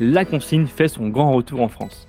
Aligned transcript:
la 0.00 0.24
consigne 0.24 0.66
fait 0.66 0.88
son 0.88 1.08
grand 1.08 1.32
retour 1.32 1.60
en 1.60 1.68
France. 1.68 2.08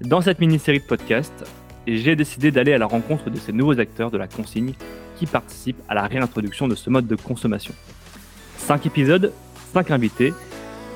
Dans 0.00 0.20
cette 0.20 0.40
mini-série 0.40 0.80
de 0.80 0.84
podcasts, 0.84 1.44
j'ai 1.86 2.16
décidé 2.16 2.50
d'aller 2.50 2.72
à 2.72 2.78
la 2.78 2.86
rencontre 2.86 3.30
de 3.30 3.36
ces 3.36 3.52
nouveaux 3.52 3.78
acteurs 3.78 4.10
de 4.10 4.18
la 4.18 4.26
consigne 4.26 4.74
qui 5.16 5.26
participent 5.26 5.82
à 5.88 5.94
la 5.94 6.06
réintroduction 6.06 6.68
de 6.68 6.74
ce 6.74 6.90
mode 6.90 7.06
de 7.06 7.16
consommation. 7.16 7.74
Cinq 8.56 8.86
épisodes, 8.86 9.32
cinq 9.72 9.90
invités, 9.90 10.34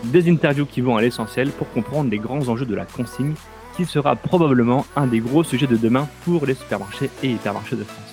des 0.05 0.31
interviews 0.31 0.67
qui 0.67 0.81
vont 0.81 0.97
à 0.97 1.03
l'essentiel 1.03 1.51
pour 1.51 1.71
comprendre 1.71 2.11
les 2.11 2.19
grands 2.19 2.49
enjeux 2.49 2.67
de 2.67 2.75
la 2.75 2.85
consigne 2.85 3.35
qui 3.77 3.85
sera 3.85 4.17
probablement 4.17 4.85
un 4.97 5.07
des 5.07 5.21
gros 5.21 5.45
sujets 5.45 5.67
de 5.67 5.77
demain 5.77 6.09
pour 6.25 6.45
les 6.45 6.55
supermarchés 6.55 7.11
et 7.23 7.31
hypermarchés 7.31 7.77
de 7.77 7.85
France. 7.85 8.13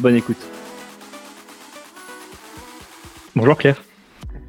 Bonne 0.00 0.16
écoute. 0.16 0.44
Bonjour 3.36 3.56
Claire. 3.56 3.82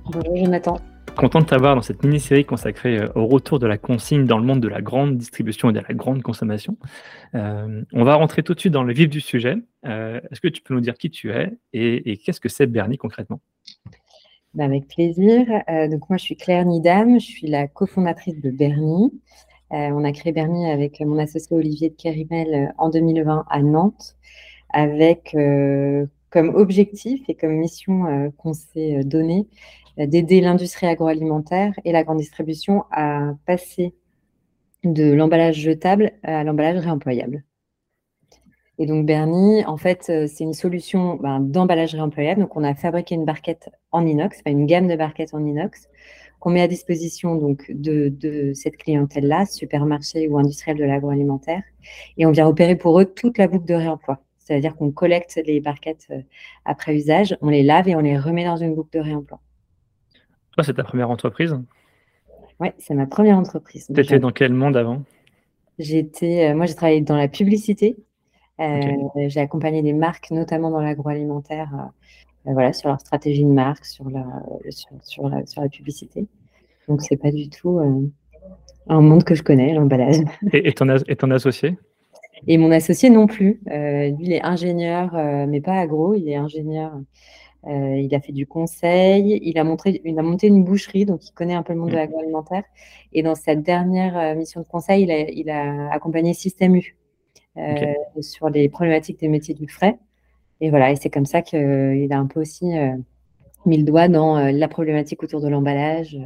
Bonjour 0.05 0.37
Jonathan. 0.37 0.79
Content 1.17 1.39
de 1.39 1.45
t'avoir 1.45 1.73
dans 1.73 1.81
cette 1.81 2.03
mini-série 2.03 2.45
consacrée 2.45 2.99
euh, 2.99 3.07
au 3.15 3.25
retour 3.25 3.57
de 3.57 3.65
la 3.65 3.79
consigne 3.79 4.25
dans 4.25 4.37
le 4.37 4.45
monde 4.45 4.59
de 4.59 4.67
la 4.67 4.83
grande 4.83 5.17
distribution 5.17 5.71
et 5.71 5.73
de 5.73 5.79
la 5.79 5.95
grande 5.95 6.21
consommation. 6.21 6.77
Euh, 7.33 7.81
on 7.91 8.03
va 8.03 8.13
rentrer 8.13 8.43
tout 8.43 8.53
de 8.53 8.59
suite 8.59 8.71
dans 8.73 8.83
le 8.83 8.93
vif 8.93 9.09
du 9.09 9.19
sujet. 9.19 9.55
Euh, 9.87 10.21
est-ce 10.29 10.39
que 10.39 10.47
tu 10.47 10.61
peux 10.61 10.75
nous 10.75 10.79
dire 10.79 10.93
qui 10.93 11.09
tu 11.09 11.31
es 11.31 11.57
et, 11.73 12.17
qu'est-ce 12.17 12.39
que 12.39 12.49
c'est 12.49 12.67
Bernie 12.67 12.99
concrètement? 12.99 13.39
Bah, 14.53 14.65
Avec 14.65 14.87
plaisir. 14.87 15.47
donc 15.89 16.07
moi, 16.07 16.17
je 16.17 16.23
suis 16.23 16.35
Claire 16.35 16.65
Nidam, 16.65 17.19
je 17.19 17.25
suis 17.25 17.47
la 17.47 17.67
cofondatrice 17.67 18.39
de 18.39 18.51
Bernie. 18.51 19.11
on 19.71 20.03
a 20.03 20.11
créé 20.11 20.31
Bernie 20.31 20.69
avec 20.69 20.99
mon 20.99 21.17
associé 21.17 21.57
Olivier 21.57 21.89
de 21.89 21.95
Kerimel 21.95 22.75
en 22.77 22.91
2020 22.91 23.45
à 23.49 23.61
Nantes, 23.63 24.15
avec 24.69 25.35
comme 26.29 26.49
objectif 26.53 27.27
et 27.27 27.33
comme 27.33 27.53
mission 27.53 28.31
qu'on 28.37 28.53
s'est 28.53 29.03
donné 29.03 29.47
d'aider 29.97 30.41
l'industrie 30.41 30.87
agroalimentaire 30.87 31.73
et 31.85 31.91
la 31.91 32.03
grande 32.03 32.19
distribution 32.19 32.85
à 32.91 33.33
passer 33.45 33.95
de 34.83 35.11
l'emballage 35.11 35.55
jetable 35.55 36.11
à 36.23 36.43
l'emballage 36.43 36.79
réemployable. 36.79 37.43
Et 38.79 38.85
donc 38.85 39.07
Bernie, 39.07 39.65
en 39.65 39.77
fait, 39.77 40.05
euh, 40.09 40.27
c'est 40.27 40.43
une 40.43 40.53
solution 40.53 41.15
ben, 41.15 41.39
d'emballage 41.39 41.95
réemployable. 41.95 42.41
Donc 42.41 42.55
on 42.55 42.63
a 42.63 42.75
fabriqué 42.75 43.15
une 43.15 43.25
barquette 43.25 43.69
en 43.91 44.05
inox, 44.05 44.41
une 44.45 44.67
gamme 44.67 44.87
de 44.87 44.95
barquettes 44.95 45.33
en 45.33 45.43
inox 45.43 45.89
qu'on 46.39 46.51
met 46.51 46.61
à 46.61 46.67
disposition 46.67 47.35
donc 47.35 47.71
de, 47.71 48.51
cette 48.53 48.77
clientèle-là, 48.77 49.47
supermarché 49.47 50.27
ou 50.27 50.37
industriel 50.37 50.77
de 50.77 50.83
l'agroalimentaire, 50.83 51.63
et 52.17 52.27
on 52.27 52.31
vient 52.31 52.47
opérer 52.47 52.75
pour 52.75 52.99
eux 52.99 53.05
toute 53.05 53.39
la 53.39 53.47
boucle 53.47 53.65
de 53.65 53.73
réemploi. 53.73 54.19
C'est-à-dire 54.37 54.75
qu'on 54.75 54.91
collecte 54.91 55.41
les 55.47 55.59
barquettes 55.59 56.05
euh, 56.11 56.21
après 56.63 56.95
usage, 56.95 57.35
on 57.41 57.49
les 57.49 57.63
lave 57.63 57.87
et 57.89 57.95
on 57.95 58.01
les 58.01 58.17
remet 58.19 58.45
dans 58.45 58.57
une 58.57 58.75
boucle 58.75 58.97
de 58.97 59.03
réemploi 59.03 59.41
c'est 60.63 60.73
ta 60.73 60.83
première 60.83 61.09
entreprise 61.09 61.57
Oui, 62.59 62.69
c'est 62.77 62.93
ma 62.93 63.05
première 63.05 63.37
entreprise. 63.37 63.87
Tu 63.93 63.99
étais 63.99 64.19
dans 64.19 64.31
quel 64.31 64.53
monde 64.53 64.77
avant? 64.77 65.03
J'étais, 65.79 66.49
euh, 66.49 66.55
Moi, 66.55 66.65
j'ai 66.65 66.75
travaillé 66.75 67.01
dans 67.01 67.15
la 67.15 67.27
publicité. 67.27 67.97
Euh, 68.59 68.91
j'ai 69.27 69.39
accompagné 69.39 69.83
des 69.83 69.93
marques, 69.93 70.31
notamment 70.31 70.71
dans 70.71 70.81
l'agroalimentaire, 70.81 71.69
euh, 72.47 72.53
voilà, 72.53 72.73
sur 72.73 72.89
leur 72.89 72.99
stratégie 72.99 73.43
de 73.43 73.51
marque, 73.51 73.85
sur 73.85 74.09
la, 74.09 74.25
sur, 75.03 75.29
la, 75.29 75.45
sur 75.45 75.61
la 75.61 75.69
publicité. 75.69 76.25
Donc, 76.87 77.01
c'est 77.03 77.17
pas 77.17 77.31
du 77.31 77.49
tout 77.49 77.79
un 78.89 79.01
monde 79.01 79.23
que 79.23 79.35
je 79.35 79.43
connais, 79.43 79.73
l'emballage. 79.73 80.15
Et, 80.53 80.69
et, 80.69 80.73
ton, 80.73 80.87
et 80.89 81.15
ton 81.15 81.29
associé? 81.29 81.77
Et 82.47 82.57
mon 82.57 82.71
associé 82.71 83.09
non 83.09 83.27
plus. 83.27 83.59
lui, 83.65 84.25
il 84.25 84.33
est 84.33 84.43
ingénieur, 84.43 85.13
mais 85.47 85.59
pas 85.61 85.73
agro, 85.73 86.15
il 86.15 86.29
est 86.29 86.35
ingénieur 86.35 86.93
euh, 87.67 87.97
il 87.97 88.13
a 88.15 88.21
fait 88.21 88.31
du 88.31 88.47
conseil, 88.47 89.39
il 89.43 89.57
a, 89.57 89.63
montré, 89.63 90.01
il 90.05 90.17
a 90.17 90.21
monté 90.21 90.47
une 90.47 90.63
boucherie, 90.63 91.05
donc 91.05 91.27
il 91.27 91.33
connaît 91.33 91.53
un 91.53 91.63
peu 91.63 91.73
le 91.73 91.79
monde 91.79 91.89
de 91.89 91.95
mmh. 91.95 91.97
l'agroalimentaire. 91.97 92.63
Et 93.11 93.23
dans 93.23 93.35
sa 93.35 93.55
dernière 93.55 94.17
euh, 94.17 94.35
mission 94.35 94.61
de 94.61 94.67
conseil, 94.67 95.03
il 95.03 95.49
a, 95.49 95.91
accompagné 95.91 96.33
Système 96.33 96.75
U 96.75 96.95
euh, 97.57 97.93
sur 98.21 98.49
les 98.49 98.69
problématiques 98.69 99.19
des 99.19 99.27
métiers 99.27 99.53
du 99.53 99.67
frais. 99.67 99.97
Et 100.61 100.69
voilà, 100.69 100.91
et 100.91 100.95
c'est 100.95 101.09
comme 101.09 101.25
ça 101.25 101.41
qu'il 101.41 102.07
a 102.11 102.17
un 102.17 102.25
peu 102.25 102.39
aussi 102.39 102.65
mis 103.65 103.77
le 103.77 103.83
doigt 103.83 104.07
dans 104.07 104.39
la 104.39 104.67
problématique 104.67 105.21
autour 105.21 105.39
de 105.39 105.47
l'emballage. 105.47 106.17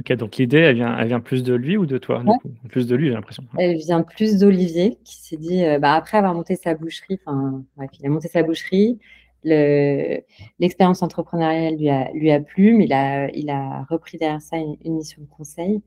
Ok, 0.00 0.12
donc 0.14 0.36
l'idée, 0.36 0.58
elle 0.58 0.76
vient, 0.76 0.96
elle 0.98 1.08
vient 1.08 1.20
plus 1.20 1.42
de 1.42 1.52
lui 1.52 1.76
ou 1.76 1.84
de 1.84 1.98
toi 1.98 2.22
Plus 2.70 2.86
de 2.86 2.96
lui, 2.96 3.08
j'ai 3.08 3.14
l'impression. 3.14 3.42
Elle 3.58 3.76
vient 3.76 4.02
plus 4.02 4.38
d'Olivier, 4.38 4.96
qui 5.04 5.16
s'est 5.16 5.36
dit, 5.36 5.62
bah, 5.78 5.92
après 5.92 6.16
avoir 6.16 6.32
monté 6.32 6.56
sa 6.56 6.74
boucherie, 6.74 7.18
enfin, 7.26 7.64
il 8.00 8.06
a 8.06 8.08
monté 8.08 8.28
sa 8.28 8.42
boucherie, 8.42 8.98
l'expérience 9.46 11.02
entrepreneuriale 11.02 11.76
lui 11.76 11.88
a, 11.88 12.10
lui 12.12 12.30
a 12.30 12.40
plu, 12.40 12.74
mais 12.74 12.84
il 12.86 12.92
a, 12.92 13.30
il 13.30 13.50
a 13.50 13.86
repris 13.88 14.18
derrière 14.18 14.40
ça 14.40 14.56
une, 14.56 14.96
mission 14.96 15.22
de 15.22 15.28
conseil 15.28 15.82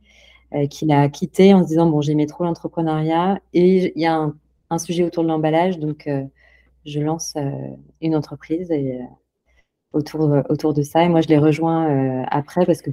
euh, 0.53 0.67
qu'il 0.67 0.91
a 0.91 1.09
quitté 1.09 1.53
en 1.53 1.63
se 1.63 1.67
disant 1.67 1.89
bon 1.89 2.01
j'aimais 2.01 2.25
trop 2.25 2.43
l'entrepreneuriat 2.45 3.39
et 3.53 3.91
il 3.95 4.01
y 4.01 4.05
a 4.05 4.31
un, 4.69 4.77
sujet 4.77 5.03
autour 5.03 5.23
de 5.23 5.29
l'emballage 5.29 5.79
donc 5.79 6.07
euh, 6.07 6.23
je 6.85 6.99
lance 6.99 7.33
euh, 7.35 7.51
une 8.01 8.15
entreprise 8.15 8.71
et, 8.71 8.99
autour, 9.91 10.21
autour 10.49 10.73
de 10.73 10.81
ça. 10.83 11.03
Et 11.03 11.09
moi 11.09 11.21
je 11.21 11.27
l'ai 11.27 11.37
rejoint 11.37 12.23
après 12.29 12.65
parce 12.65 12.81
que 12.81 12.91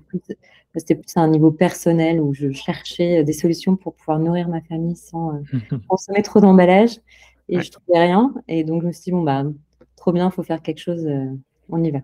c'était 0.74 0.94
plus 0.96 1.16
à 1.16 1.20
un 1.20 1.28
niveau 1.28 1.52
personnel 1.52 2.20
où 2.20 2.34
je 2.34 2.50
cherchais 2.50 3.22
des 3.22 3.32
solutions 3.32 3.76
pour 3.76 3.94
pouvoir 3.94 4.18
nourrir 4.18 4.48
ma 4.48 4.60
famille 4.62 4.96
sans 4.96 5.40
consommer 5.88 6.22
trop 6.22 6.40
d'emballage 6.40 6.98
et 7.48 7.60
je 7.60 7.70
trouvais 7.70 8.00
rien. 8.00 8.34
Et 8.48 8.64
donc 8.64 8.82
je 8.82 8.88
me 8.88 8.92
suis 8.92 9.04
dit 9.04 9.12
bon 9.12 9.22
bah 9.22 9.44
trop 9.96 10.12
bien, 10.12 10.26
il 10.26 10.32
faut 10.32 10.42
faire 10.42 10.62
quelque 10.62 10.78
chose, 10.78 11.06
euh, 11.06 11.26
on 11.68 11.82
y 11.82 11.90
va. 11.90 12.00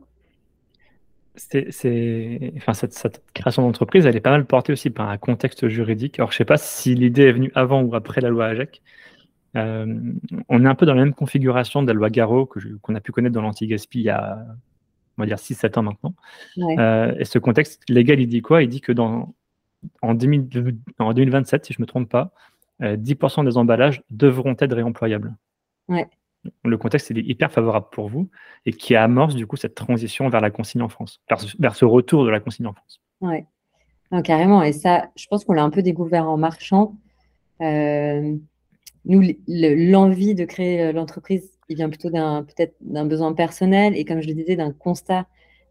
C'est, 1.34 2.52
enfin, 2.56 2.74
cette, 2.74 3.22
création 3.32 3.62
d'entreprise, 3.62 4.04
elle 4.04 4.16
est 4.16 4.20
pas 4.20 4.32
mal 4.32 4.44
portée 4.44 4.72
aussi 4.72 4.90
par 4.90 5.08
un 5.08 5.16
contexte 5.16 5.66
juridique. 5.68 6.18
Alors, 6.18 6.30
je 6.30 6.34
ne 6.34 6.38
sais 6.38 6.44
pas 6.44 6.58
si 6.58 6.94
l'idée 6.94 7.22
est 7.22 7.32
venue 7.32 7.50
avant 7.54 7.82
ou 7.82 7.94
après 7.94 8.20
la 8.20 8.28
loi 8.28 8.46
AGEC. 8.46 8.82
Euh, 9.56 9.86
on 10.48 10.64
est 10.64 10.68
un 10.68 10.74
peu 10.74 10.84
dans 10.84 10.94
la 10.94 11.04
même 11.04 11.14
configuration 11.14 11.82
de 11.82 11.86
la 11.86 11.92
loi 11.94 12.10
Garot 12.10 12.46
qu'on 12.82 12.94
a 12.94 13.00
pu 13.00 13.12
connaître 13.12 13.34
dans 13.34 13.42
l'anti-gaspi 13.42 14.00
il 14.00 14.04
y 14.04 14.10
a, 14.10 14.44
on 15.16 15.22
va 15.22 15.26
dire, 15.26 15.36
6-7 15.36 15.78
ans 15.78 15.82
maintenant. 15.82 16.14
Euh, 16.58 17.14
et 17.18 17.24
ce 17.24 17.38
contexte 17.38 17.82
légal, 17.88 18.20
il 18.20 18.26
dit 18.26 18.42
quoi? 18.42 18.62
Il 18.62 18.68
dit 18.68 18.82
que 18.82 18.92
dans, 18.92 19.34
en, 20.02 20.14
2027, 20.14 21.64
si 21.64 21.72
je 21.72 21.78
ne 21.80 21.84
me 21.84 21.86
trompe 21.86 22.10
pas, 22.10 22.32
10% 22.80 23.44
des 23.44 23.56
emballages 23.56 24.02
devront 24.10 24.56
être 24.58 24.74
réemployables. 24.74 25.34
Ouais 25.88 26.08
le 26.64 26.78
contexte 26.78 27.10
est 27.10 27.18
hyper 27.18 27.52
favorable 27.52 27.86
pour 27.92 28.08
vous 28.08 28.28
et 28.66 28.72
qui 28.72 28.94
amorce 28.94 29.34
du 29.34 29.46
coup 29.46 29.56
cette 29.56 29.74
transition 29.74 30.28
vers 30.28 30.40
la 30.40 30.50
consigne 30.50 30.82
en 30.82 30.88
France, 30.88 31.20
vers, 31.58 31.74
ce 31.74 31.84
retour 31.84 32.24
de 32.24 32.30
la 32.30 32.40
consigne 32.40 32.66
en 32.66 32.72
France. 32.72 33.00
Oui, 33.20 33.44
carrément. 34.22 34.62
Et 34.62 34.72
ça, 34.72 35.10
je 35.16 35.26
pense 35.26 35.44
qu'on 35.44 35.52
l'a 35.52 35.62
un 35.62 35.70
peu 35.70 35.82
découvert 35.82 36.28
en 36.28 36.36
marchant. 36.36 36.96
Euh, 37.60 38.36
nous, 39.04 39.22
l'envie 39.48 40.34
de 40.34 40.44
créer 40.44 40.82
euh, 40.82 40.92
l'entreprise, 40.92 41.50
il 41.68 41.76
vient 41.76 41.88
plutôt 41.88 42.10
d'un 42.10 42.44
peut-être 42.44 42.74
d'un 42.80 43.06
besoin 43.06 43.32
personnel 43.32 43.96
et 43.96 44.04
comme 44.04 44.20
je 44.20 44.28
le 44.28 44.34
disais, 44.34 44.56
d'un 44.56 44.72
constat 44.72 45.26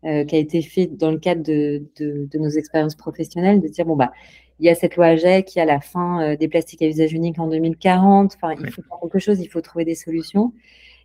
euh, 0.05 0.25
qui 0.25 0.35
a 0.35 0.39
été 0.39 0.61
fait 0.61 0.87
dans 0.87 1.11
le 1.11 1.19
cadre 1.19 1.43
de, 1.43 1.83
de, 1.99 2.37
nos 2.37 2.49
expériences 2.49 2.95
professionnelles, 2.95 3.61
de 3.61 3.67
dire 3.67 3.85
bon 3.85 3.95
bah 3.95 4.11
il 4.61 4.65
y 4.65 4.69
a 4.69 4.75
cette 4.75 4.95
loi 4.95 5.07
AGEC, 5.07 5.45
qui 5.45 5.59
a 5.59 5.65
la 5.65 5.81
fin 5.81 6.21
euh, 6.21 6.35
des 6.37 6.47
plastiques 6.47 6.83
à 6.83 6.87
usage 6.87 7.13
unique 7.13 7.39
en 7.39 7.47
2040. 7.47 8.35
Enfin, 8.35 8.53
il 8.53 8.69
faut 8.69 8.83
faire 8.83 8.99
quelque 9.01 9.19
chose, 9.19 9.39
il 9.39 9.47
faut 9.47 9.59
trouver 9.59 9.85
des 9.85 9.95
solutions. 9.95 10.53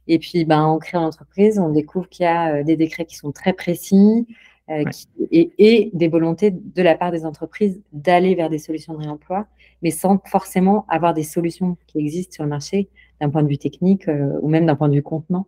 Et 0.09 0.19
puis, 0.19 0.45
ben, 0.45 0.67
on 0.67 0.79
crée 0.79 0.99
l'entreprise, 0.99 1.59
on 1.59 1.71
découvre 1.71 2.07
qu'il 2.09 2.25
y 2.25 2.27
a 2.27 2.57
euh, 2.57 2.63
des 2.63 2.77
décrets 2.77 3.07
qui 3.07 3.17
sont 3.17 3.33
très 3.33 3.55
précis 3.55 4.27
euh, 4.69 4.85
et, 5.31 5.91
des 5.95 6.09
volontés 6.09 6.51
de 6.51 6.83
la 6.83 6.97
part 6.97 7.11
des 7.11 7.25
entreprises 7.25 7.81
d'aller 7.93 8.35
vers 8.35 8.51
des 8.51 8.59
solutions 8.59 8.93
de 8.93 8.99
réemploi, 8.99 9.47
mais 9.83 9.91
sans 9.91 10.21
forcément 10.27 10.85
avoir 10.89 11.15
des 11.15 11.23
solutions 11.23 11.79
qui 11.87 11.99
existent 11.99 12.35
sur 12.35 12.45
le 12.45 12.51
marché 12.51 12.91
d'un 13.23 13.31
point 13.31 13.43
de 13.43 13.49
vue 13.49 13.59
technique 13.59 14.07
ou 14.43 14.49
même 14.49 14.67
d'un 14.67 14.77
point 14.77 14.91
de 14.91 14.95
vue 14.95 15.03
contenant. 15.03 15.47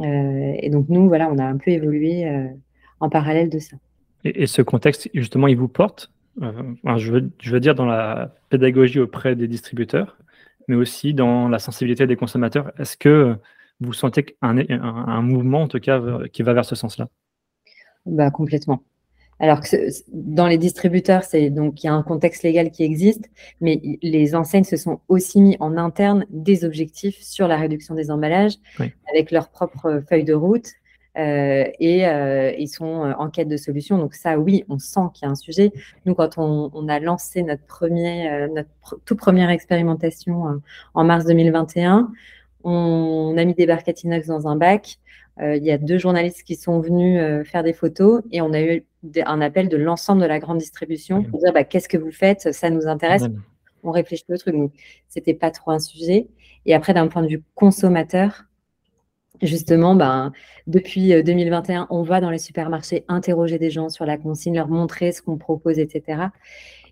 et 0.00 0.70
donc, 0.70 0.86
nous, 0.88 1.08
voilà, 1.08 1.28
on 1.32 1.38
a 1.38 1.44
un 1.44 1.56
peu 1.56 1.72
évolué 1.72 2.30
en 3.00 3.08
parallèle 3.08 3.48
de 3.48 3.58
ça. 3.58 3.76
et 4.24 4.46
ce 4.46 4.62
contexte, 4.62 5.08
justement, 5.12 5.48
il 5.48 5.56
vous 5.56 5.66
porte? 5.66 6.12
Euh, 6.42 6.96
je, 6.96 7.12
veux, 7.12 7.60
dire 7.60 7.74
dans 7.74 7.86
la 7.86 8.34
pédagogie 8.50 9.00
auprès 9.00 9.36
des 9.36 9.48
distributeurs, 9.48 10.16
mais 10.68 10.74
aussi 10.76 11.14
dans 11.14 11.48
la 11.48 11.58
sensibilité 11.58 12.06
des 12.06 12.16
consommateurs. 12.16 12.72
Est-ce 12.78 12.96
que 12.96 13.36
vous 13.80 13.92
sentez 13.92 14.36
un, 14.42 14.58
un, 14.58 15.22
mouvement, 15.22 15.62
en 15.62 15.68
tout 15.68 15.80
cas, 15.80 16.00
qui 16.32 16.42
va 16.42 16.52
vers 16.52 16.64
ce 16.64 16.74
sens-là? 16.74 17.08
Bah, 18.06 18.30
Complètement. 18.30 18.82
Alors 19.40 19.60
que 19.60 19.76
dans 20.12 20.46
les 20.46 20.58
distributeurs, 20.58 21.24
c'est 21.24 21.50
donc 21.50 21.82
il 21.82 21.86
y 21.86 21.90
a 21.90 21.92
un 21.92 22.02
contexte 22.02 22.44
légal 22.44 22.70
qui 22.70 22.84
existe, 22.84 23.28
mais 23.60 23.98
les 24.00 24.34
enseignes 24.34 24.64
se 24.64 24.76
sont 24.76 25.00
aussi 25.08 25.40
mis 25.40 25.56
en 25.60 25.76
interne 25.76 26.24
des 26.30 26.64
objectifs 26.64 27.20
sur 27.20 27.48
la 27.48 27.56
réduction 27.56 27.94
des 27.94 28.10
emballages 28.10 28.54
avec 29.10 29.30
leur 29.30 29.50
propre 29.50 30.02
feuille 30.08 30.24
de 30.24 30.34
route 30.34 30.68
euh, 31.16 31.64
et 31.78 32.06
euh, 32.08 32.52
ils 32.58 32.68
sont 32.68 33.04
euh, 33.04 33.12
en 33.18 33.30
quête 33.30 33.48
de 33.48 33.56
solutions. 33.56 33.98
Donc 33.98 34.14
ça, 34.14 34.38
oui, 34.38 34.64
on 34.68 34.78
sent 34.78 35.00
qu'il 35.14 35.26
y 35.26 35.28
a 35.28 35.30
un 35.30 35.36
sujet. 35.36 35.72
Nous, 36.06 36.14
quand 36.14 36.38
on, 36.38 36.88
a 36.88 36.98
lancé 36.98 37.42
notre, 37.42 37.64
premier, 37.64 38.48
notre 38.52 38.68
toute 39.04 39.18
première 39.18 39.50
expérimentation 39.50 40.60
en 40.94 41.04
mars 41.04 41.24
2021, 41.24 42.10
on 42.64 43.34
a 43.36 43.44
mis 43.44 43.54
des 43.54 43.66
barquettes 43.66 44.02
inox 44.04 44.26
dans 44.26 44.48
un 44.48 44.56
bac. 44.56 44.98
il 45.40 45.62
y 45.62 45.70
a 45.70 45.78
deux 45.78 45.98
journalistes 45.98 46.42
qui 46.42 46.56
sont 46.56 46.80
venus 46.80 47.46
faire 47.46 47.62
des 47.62 47.72
photos 47.72 48.22
et 48.32 48.40
on 48.40 48.52
a 48.52 48.60
eu 48.60 48.84
un 49.24 49.40
appel 49.40 49.68
de 49.68 49.76
l'ensemble 49.76 50.22
de 50.22 50.26
la 50.26 50.38
grande 50.38 50.58
distribution 50.58 51.22
pour 51.22 51.40
dire 51.40 51.52
bah, 51.52 51.64
qu'est-ce 51.64 51.88
que 51.88 51.98
vous 51.98 52.12
faites, 52.12 52.52
ça 52.52 52.70
nous 52.70 52.86
intéresse, 52.86 53.24
on 53.82 53.90
réfléchit 53.90 54.24
au 54.30 54.36
truc. 54.36 54.54
Donc, 54.54 54.72
c'était 55.08 55.34
pas 55.34 55.50
trop 55.50 55.70
un 55.70 55.78
sujet. 55.78 56.28
Et 56.66 56.74
après, 56.74 56.94
d'un 56.94 57.08
point 57.08 57.22
de 57.22 57.28
vue 57.28 57.42
consommateur, 57.54 58.44
justement, 59.42 59.94
ben, 59.94 60.32
depuis 60.66 61.22
2021, 61.22 61.82
euh, 61.82 61.86
on 61.90 62.02
va 62.02 62.20
dans 62.20 62.30
les 62.30 62.38
supermarchés 62.38 63.04
interroger 63.08 63.58
des 63.58 63.70
gens 63.70 63.88
sur 63.88 64.06
la 64.06 64.16
consigne, 64.16 64.54
leur 64.54 64.68
montrer 64.68 65.12
ce 65.12 65.22
qu'on 65.22 65.36
propose, 65.36 65.78
etc. 65.78 66.28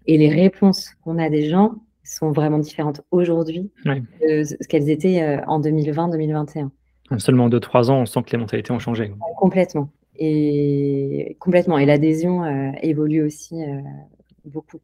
Et 0.07 0.19
les 0.19 0.29
réponses 0.29 0.91
qu'on 1.05 1.19
a 1.19 1.31
des 1.31 1.49
gens 1.49 1.75
sont 2.05 2.33
vraiment 2.33 2.59
différentes 2.59 3.03
aujourd'hui 3.13 3.71
de 3.85 4.43
ce 4.43 4.69
qu'elles 4.69 4.91
étaient 4.91 5.23
euh, 5.23 5.41
en 5.47 5.61
2020-2021. 5.61 6.71
En 7.11 7.19
seulement 7.19 7.49
2-3 7.49 7.91
ans, 7.91 8.01
on 8.01 8.07
sent 8.07 8.23
que 8.25 8.33
les 8.33 8.39
mentalités 8.39 8.73
ont 8.73 8.79
changé. 8.79 9.13
Complètement. 9.37 9.89
Et 10.17 11.37
complètement. 11.41 11.79
Et 11.79 11.87
l'adhésion 11.87 12.45
euh, 12.45 12.71
évolue 12.83 13.23
aussi 13.23 13.63
beaucoup. 14.45 14.81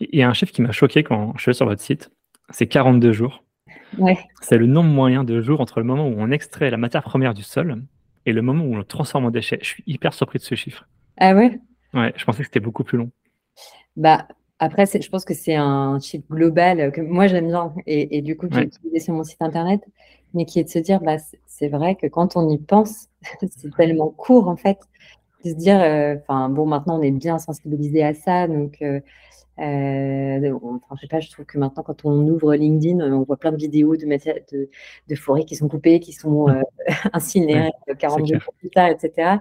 Il 0.00 0.18
y 0.18 0.22
a 0.22 0.28
un 0.28 0.32
chiffre 0.32 0.52
qui 0.52 0.62
m'a 0.62 0.72
choqué 0.72 1.02
quand 1.02 1.32
je 1.36 1.42
suis 1.42 1.54
sur 1.54 1.66
votre 1.66 1.82
site, 1.82 2.10
c'est 2.50 2.66
42 2.66 3.12
jours. 3.12 3.42
C'est 4.40 4.58
le 4.58 4.66
nombre 4.66 4.90
moyen 4.90 5.24
de 5.24 5.40
jours 5.40 5.60
entre 5.60 5.80
le 5.80 5.86
moment 5.86 6.06
où 6.06 6.14
on 6.16 6.30
extrait 6.30 6.70
la 6.70 6.76
matière 6.76 7.02
première 7.02 7.34
du 7.34 7.42
sol 7.42 7.82
et 8.26 8.32
le 8.32 8.42
moment 8.42 8.64
où 8.64 8.74
on 8.74 8.76
le 8.76 8.84
transforme 8.84 9.26
en 9.26 9.30
déchet. 9.30 9.58
Je 9.62 9.66
suis 9.66 9.84
hyper 9.86 10.14
surpris 10.14 10.38
de 10.38 10.44
ce 10.44 10.54
chiffre. 10.54 10.86
Ah 11.18 11.34
ouais? 11.34 11.58
Ouais, 11.94 12.12
je 12.16 12.24
pensais 12.24 12.38
que 12.38 12.44
c'était 12.44 12.60
beaucoup 12.60 12.84
plus 12.84 12.98
long. 12.98 13.10
Bah, 13.96 14.28
après, 14.58 14.86
je 14.86 15.08
pense 15.08 15.24
que 15.24 15.34
c'est 15.34 15.54
un 15.54 15.98
chiffre 16.00 16.24
global 16.30 16.92
que 16.92 17.00
moi 17.00 17.26
j'aime 17.26 17.46
bien 17.46 17.72
et, 17.86 18.22
du 18.22 18.36
coup 18.36 18.48
que 18.48 18.54
j'ai 18.54 18.62
utilisé 18.62 19.00
sur 19.00 19.14
mon 19.14 19.24
site 19.24 19.40
internet, 19.40 19.80
mais 20.34 20.44
qui 20.44 20.58
est 20.58 20.64
de 20.64 20.68
se 20.68 20.78
dire, 20.78 21.00
bah, 21.00 21.16
c'est 21.46 21.68
vrai 21.68 21.94
que 21.94 22.06
quand 22.06 22.36
on 22.36 22.48
y 22.48 22.58
pense, 22.58 23.08
c'est 23.40 23.74
tellement 23.76 24.10
court 24.10 24.48
en 24.48 24.56
fait, 24.56 24.78
de 25.44 25.50
se 25.50 25.54
dire, 25.54 25.80
euh, 25.80 26.16
bon, 26.48 26.66
maintenant 26.66 26.98
on 26.98 27.02
est 27.02 27.12
bien 27.12 27.38
sensibilisé 27.38 28.02
à 28.02 28.14
ça, 28.14 28.48
donc 28.48 28.78
euh, 28.82 29.00
euh, 29.60 30.58
enfin, 30.62 30.94
je 30.96 31.00
sais 31.00 31.08
pas, 31.08 31.20
je 31.20 31.30
trouve 31.30 31.44
que 31.44 31.58
maintenant, 31.58 31.82
quand 31.82 32.04
on 32.04 32.26
ouvre 32.28 32.54
LinkedIn, 32.54 33.00
on 33.00 33.22
voit 33.24 33.36
plein 33.36 33.50
de 33.50 33.56
vidéos 33.56 33.96
de, 33.96 34.06
de, 34.06 34.70
de 35.08 35.14
forêts 35.16 35.44
qui 35.44 35.56
sont 35.56 35.68
coupées, 35.68 35.98
qui 36.00 36.12
sont 36.12 36.48
euh, 36.48 36.62
incinérées 37.12 37.72
40 37.98 38.26
jours 38.26 38.54
plus 38.58 38.70
tard, 38.70 38.88
etc. 38.88 39.38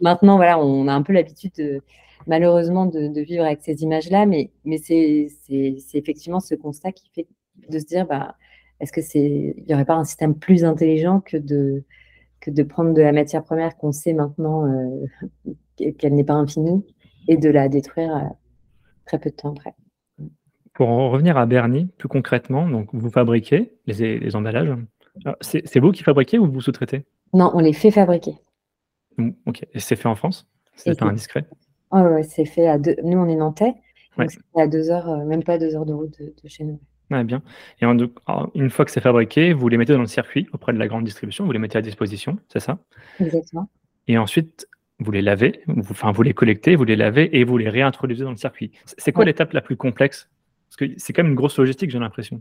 Maintenant, 0.00 0.36
voilà, 0.36 0.58
on 0.58 0.88
a 0.88 0.92
un 0.92 1.02
peu 1.02 1.12
l'habitude, 1.12 1.80
malheureusement, 2.26 2.86
de, 2.86 3.20
vivre 3.20 3.44
avec 3.44 3.60
ces 3.62 3.82
images-là, 3.82 4.26
mais, 4.26 4.50
mais 4.64 4.78
c'est 4.78 5.28
effectivement 5.94 6.40
ce 6.40 6.54
constat 6.54 6.92
qui 6.92 7.10
fait 7.14 7.28
de 7.68 7.78
se 7.78 7.84
dire, 7.84 8.06
bah, 8.06 8.36
est-ce 8.80 8.92
que 8.92 9.00
c'est, 9.00 9.54
il 9.56 9.64
n'y 9.66 9.74
aurait 9.74 9.84
pas 9.84 9.94
un 9.94 10.04
système 10.04 10.34
plus 10.34 10.64
intelligent 10.64 11.20
que 11.20 11.36
de, 11.36 11.84
que 12.40 12.50
de 12.50 12.64
prendre 12.64 12.94
de 12.94 13.02
la 13.02 13.12
matière 13.12 13.44
première 13.44 13.76
qu'on 13.76 13.92
sait 13.92 14.12
maintenant 14.12 14.66
euh, 14.66 15.52
qu'elle 15.98 16.14
n'est 16.14 16.24
pas 16.24 16.34
infinie 16.34 16.84
et 17.28 17.36
de 17.36 17.48
la 17.48 17.68
détruire 17.68 18.32
très 19.04 19.18
peu 19.18 19.30
de 19.30 19.36
temps 19.36 19.52
après. 19.52 19.74
Pour 20.74 20.88
en 20.88 21.10
revenir 21.10 21.36
à 21.36 21.46
Bernie, 21.46 21.86
plus 21.98 22.08
concrètement, 22.08 22.66
donc 22.68 22.88
vous 22.92 23.10
fabriquez 23.10 23.74
les, 23.86 24.34
emballages. 24.34 24.74
C'est 25.40 25.80
vous 25.80 25.92
qui 25.92 26.02
fabriquez 26.02 26.38
ou 26.38 26.50
vous 26.50 26.60
sous-traitez? 26.60 27.04
Non, 27.34 27.50
on 27.54 27.60
les 27.60 27.72
fait 27.72 27.90
fabriquer. 27.90 28.34
Ok. 29.46 29.66
Et 29.72 29.80
c'est 29.80 29.96
fait 29.96 30.08
en 30.08 30.14
France? 30.14 30.48
C'est 30.74 30.98
pas 30.98 31.06
indiscret? 31.06 31.44
Oui, 31.92 32.24
c'est 32.24 32.46
fait 32.46 32.66
à 32.68 32.78
deux. 32.78 32.96
Nous, 33.04 33.18
on 33.18 33.28
est 33.28 33.36
nantais. 33.36 33.74
Donc 34.16 34.30
c'est 34.30 34.60
à 34.60 34.66
deux 34.66 34.90
heures, 34.90 35.08
euh, 35.08 35.24
même 35.24 35.42
pas 35.42 35.58
deux 35.58 35.74
heures 35.74 35.86
de 35.86 35.92
route 35.92 36.18
de, 36.18 36.48
chez 36.48 36.64
nous. 36.64 36.80
Ouais, 37.10 37.24
bien. 37.24 37.42
Et 37.80 37.86
une 38.54 38.70
fois 38.70 38.84
que 38.84 38.90
c'est 38.90 39.00
fabriqué, 39.00 39.52
vous 39.52 39.68
les 39.68 39.76
mettez 39.76 39.92
dans 39.92 40.00
le 40.00 40.06
circuit 40.06 40.48
auprès 40.52 40.72
de 40.72 40.78
la 40.78 40.86
grande 40.86 41.04
distribution, 41.04 41.44
vous 41.44 41.52
les 41.52 41.58
mettez 41.58 41.78
à 41.78 41.82
disposition, 41.82 42.38
c'est 42.48 42.60
ça? 42.60 42.78
Exactement. 43.20 43.68
Et 44.08 44.16
ensuite, 44.16 44.66
vous 45.02 45.10
les 45.10 45.22
lavez, 45.22 45.62
vous, 45.66 45.82
enfin, 45.90 46.12
vous 46.12 46.22
les 46.22 46.34
collectez, 46.34 46.76
vous 46.76 46.84
les 46.84 46.96
lavez 46.96 47.36
et 47.36 47.44
vous 47.44 47.58
les 47.58 47.68
réintroduisez 47.68 48.24
dans 48.24 48.30
le 48.30 48.36
circuit. 48.36 48.72
C'est 48.98 49.12
quoi 49.12 49.24
l'étape 49.24 49.52
la 49.52 49.60
plus 49.60 49.76
complexe? 49.76 50.28
Parce 50.68 50.76
que 50.76 50.98
c'est 50.98 51.12
quand 51.12 51.22
même 51.22 51.32
une 51.32 51.36
grosse 51.36 51.58
logistique, 51.58 51.90
j'ai 51.90 51.98
l'impression. 51.98 52.40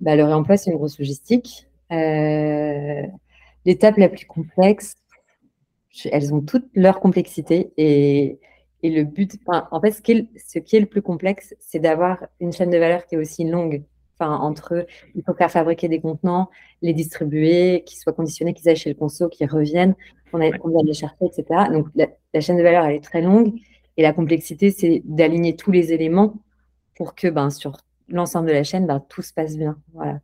Bah, 0.00 0.16
le 0.16 0.24
réemploi, 0.24 0.56
c'est 0.56 0.70
une 0.70 0.76
grosse 0.76 0.98
logistique. 0.98 1.68
Euh, 1.92 3.02
l'étape 3.66 3.96
la 3.96 4.08
plus 4.08 4.26
complexe, 4.26 4.94
elles 6.10 6.32
ont 6.32 6.40
toutes 6.40 6.66
leur 6.74 7.00
complexité 7.00 7.72
et, 7.76 8.38
le 8.82 9.02
but, 9.02 9.36
en 9.46 9.80
fait, 9.80 9.90
ce 9.90 10.00
qui, 10.00 10.12
est, 10.12 10.28
ce 10.38 10.58
qui 10.58 10.76
est 10.76 10.80
le 10.80 10.86
plus 10.86 11.02
complexe, 11.02 11.54
c'est 11.58 11.80
d'avoir 11.80 12.24
une 12.40 12.52
chaîne 12.52 12.70
de 12.70 12.78
valeur 12.78 13.04
qui 13.04 13.16
est 13.16 13.18
aussi 13.18 13.44
longue 13.44 13.82
entre 14.28 14.86
il 15.14 15.22
faut 15.24 15.34
faire 15.34 15.50
fabriquer 15.50 15.88
des 15.88 16.00
contenants, 16.00 16.50
les 16.82 16.92
distribuer, 16.92 17.82
qu'ils 17.86 17.98
soient 17.98 18.12
conditionnés, 18.12 18.54
qu'ils 18.54 18.68
aillent 18.68 18.76
chez 18.76 18.90
le 18.90 18.96
conso, 18.96 19.28
qu'ils 19.28 19.48
reviennent, 19.48 19.94
qu'on 20.30 20.40
aille 20.40 20.52
combien 20.60 20.82
les 20.84 20.94
chercher, 20.94 21.24
etc. 21.24 21.44
Donc 21.72 21.86
la, 21.94 22.40
chaîne 22.40 22.56
de 22.56 22.62
valeur, 22.62 22.84
elle 22.84 22.96
est 22.96 23.04
très 23.04 23.22
longue. 23.22 23.54
Et 23.96 24.02
la 24.02 24.12
complexité, 24.12 24.70
c'est 24.70 25.02
d'aligner 25.04 25.56
tous 25.56 25.72
les 25.72 25.92
éléments 25.92 26.34
pour 26.96 27.14
que 27.14 27.28
ben, 27.28 27.50
sur 27.50 27.78
l'ensemble 28.08 28.48
de 28.48 28.52
la 28.52 28.64
chaîne, 28.64 28.86
ben, 28.86 29.02
tout 29.08 29.22
se 29.22 29.32
passe 29.32 29.56
bien. 29.56 29.76
Voilà. 29.94 30.20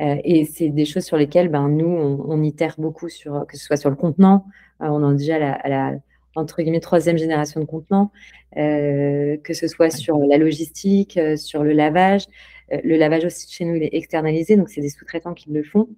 Euh, 0.00 0.16
et 0.24 0.44
c'est 0.44 0.70
des 0.70 0.84
choses 0.84 1.04
sur 1.04 1.16
lesquelles 1.16 1.48
ben, 1.48 1.68
nous, 1.68 1.86
on, 1.86 2.42
itère 2.42 2.74
beaucoup, 2.78 3.08
sur, 3.08 3.46
que 3.46 3.56
ce 3.56 3.64
soit 3.64 3.76
sur 3.76 3.90
le 3.90 3.96
contenant, 3.96 4.46
euh, 4.82 4.88
on 4.88 5.08
a 5.08 5.14
déjà 5.14 5.38
la, 5.38 5.60
la, 5.64 5.92
entre 6.34 6.62
guillemets 6.62 6.80
troisième 6.80 7.18
génération 7.18 7.60
de 7.60 7.64
contenants, 7.64 8.10
euh, 8.56 9.36
que 9.38 9.54
ce 9.54 9.68
soit 9.68 9.90
sur 9.90 10.18
la 10.18 10.38
logistique, 10.38 11.18
sur 11.36 11.62
le 11.62 11.72
lavage, 11.72 12.26
euh, 12.72 12.80
le 12.84 12.96
lavage 12.96 13.24
aussi 13.24 13.50
chez 13.52 13.64
nous, 13.64 13.74
il 13.74 13.82
est 13.82 13.94
externalisé, 13.94 14.56
donc 14.56 14.68
c'est 14.68 14.80
des 14.80 14.88
sous-traitants 14.88 15.34
qui 15.34 15.50
le 15.50 15.62
font. 15.62 15.88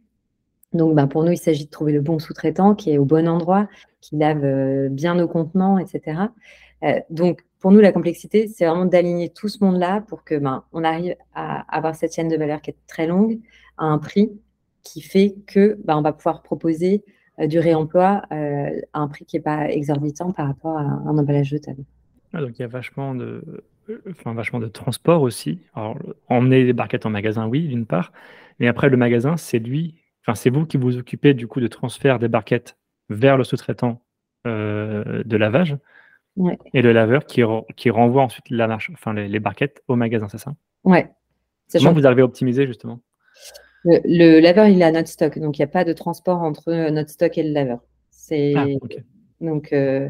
Donc, 0.72 0.94
ben, 0.94 1.06
pour 1.06 1.24
nous, 1.24 1.32
il 1.32 1.38
s'agit 1.38 1.66
de 1.66 1.70
trouver 1.70 1.92
le 1.92 2.00
bon 2.00 2.18
sous-traitant 2.18 2.74
qui 2.74 2.90
est 2.90 2.98
au 2.98 3.04
bon 3.04 3.28
endroit, 3.28 3.68
qui 4.00 4.16
lave 4.16 4.44
euh, 4.44 4.88
bien 4.88 5.14
nos 5.14 5.28
contenants, 5.28 5.78
etc. 5.78 6.20
Euh, 6.82 7.00
donc, 7.10 7.44
pour 7.60 7.70
nous, 7.72 7.80
la 7.80 7.92
complexité, 7.92 8.48
c'est 8.48 8.66
vraiment 8.66 8.84
d'aligner 8.84 9.30
tout 9.30 9.48
ce 9.48 9.64
monde-là 9.64 10.02
pour 10.02 10.24
que 10.24 10.34
ben, 10.34 10.64
on 10.72 10.84
arrive 10.84 11.16
à 11.34 11.64
avoir 11.74 11.94
cette 11.94 12.14
chaîne 12.14 12.28
de 12.28 12.36
valeur 12.36 12.60
qui 12.60 12.70
est 12.70 12.76
très 12.86 13.06
longue, 13.06 13.38
à 13.78 13.86
un 13.86 13.98
prix 13.98 14.32
qui 14.82 15.00
fait 15.00 15.34
que 15.46 15.78
ben, 15.84 15.96
on 15.96 16.02
va 16.02 16.12
pouvoir 16.12 16.42
proposer 16.42 17.04
du 17.38 17.58
réemploi 17.58 18.22
à 18.30 19.00
un 19.00 19.08
prix 19.08 19.24
qui 19.24 19.36
n'est 19.36 19.42
pas 19.42 19.70
exorbitant 19.70 20.32
par 20.32 20.46
rapport 20.46 20.78
à 20.78 20.82
un 20.82 21.18
emballage 21.18 21.48
jetable. 21.48 21.84
Ah, 22.32 22.40
donc, 22.40 22.58
il 22.58 22.62
y 22.62 22.64
a 22.64 22.68
vachement 22.68 23.14
de, 23.14 23.42
enfin, 24.10 24.34
vachement 24.34 24.58
de 24.58 24.68
transport 24.68 25.22
aussi. 25.22 25.60
Alors, 25.74 25.96
emmener 26.28 26.64
des 26.64 26.72
barquettes 26.72 27.06
en 27.06 27.10
magasin, 27.10 27.46
oui, 27.46 27.66
d'une 27.68 27.86
part. 27.86 28.12
Mais 28.58 28.68
après, 28.68 28.88
le 28.88 28.96
magasin, 28.96 29.36
c'est 29.36 29.58
lui, 29.58 29.94
enfin, 30.22 30.34
c'est 30.34 30.50
vous 30.50 30.66
qui 30.66 30.76
vous 30.76 30.96
occupez 30.96 31.34
du 31.34 31.46
coup 31.46 31.60
de 31.60 31.66
transfert 31.66 32.18
des 32.18 32.28
barquettes 32.28 32.76
vers 33.08 33.36
le 33.36 33.44
sous-traitant 33.44 34.02
euh, 34.46 35.22
de 35.24 35.36
lavage. 35.36 35.76
Et 36.74 36.82
le 36.82 36.92
laveur 36.92 37.24
qui, 37.24 37.42
qui 37.76 37.88
renvoie 37.88 38.22
ensuite 38.22 38.50
la 38.50 38.66
marche, 38.66 38.90
enfin, 38.93 39.14
les, 39.14 39.40
barquettes 39.40 39.82
au 39.88 39.96
magasin, 39.96 40.28
c'est 40.28 40.36
ça? 40.36 40.55
Ouais. 40.84 41.10
Comment 41.72 41.93
vous 41.93 42.06
arrivez 42.06 42.20
à 42.20 42.26
optimiser 42.26 42.66
justement? 42.66 43.00
Le, 43.86 44.40
laveur, 44.40 44.66
il 44.66 44.82
a 44.82 44.90
notre 44.90 45.08
stock, 45.08 45.38
donc 45.38 45.58
il 45.58 45.60
n'y 45.60 45.64
a 45.64 45.69
pas 45.69 45.84
de 45.84 45.93
transport 45.93 46.43
entre 46.43 46.90
notre 46.90 47.10
stock 47.10 47.36
et 47.38 47.43
le 47.43 47.52
laveur. 47.52 47.81
C'est 48.10 48.55
ah, 48.56 48.66
donc 49.40 49.72
euh, 49.72 50.08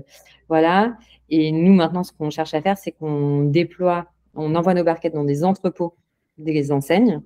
voilà. 0.48 0.96
Et 1.28 1.52
nous, 1.52 1.72
maintenant, 1.72 2.04
ce 2.04 2.12
qu'on 2.12 2.30
cherche 2.30 2.54
à 2.54 2.62
faire, 2.62 2.78
c'est 2.78 2.92
qu'on 2.92 3.42
déploie, 3.42 4.06
on 4.34 4.54
envoie 4.54 4.74
nos 4.74 4.84
barquettes 4.84 5.14
dans 5.14 5.24
des 5.24 5.44
entrepôts 5.44 5.94
des 6.38 6.72
enseignes. 6.72 7.20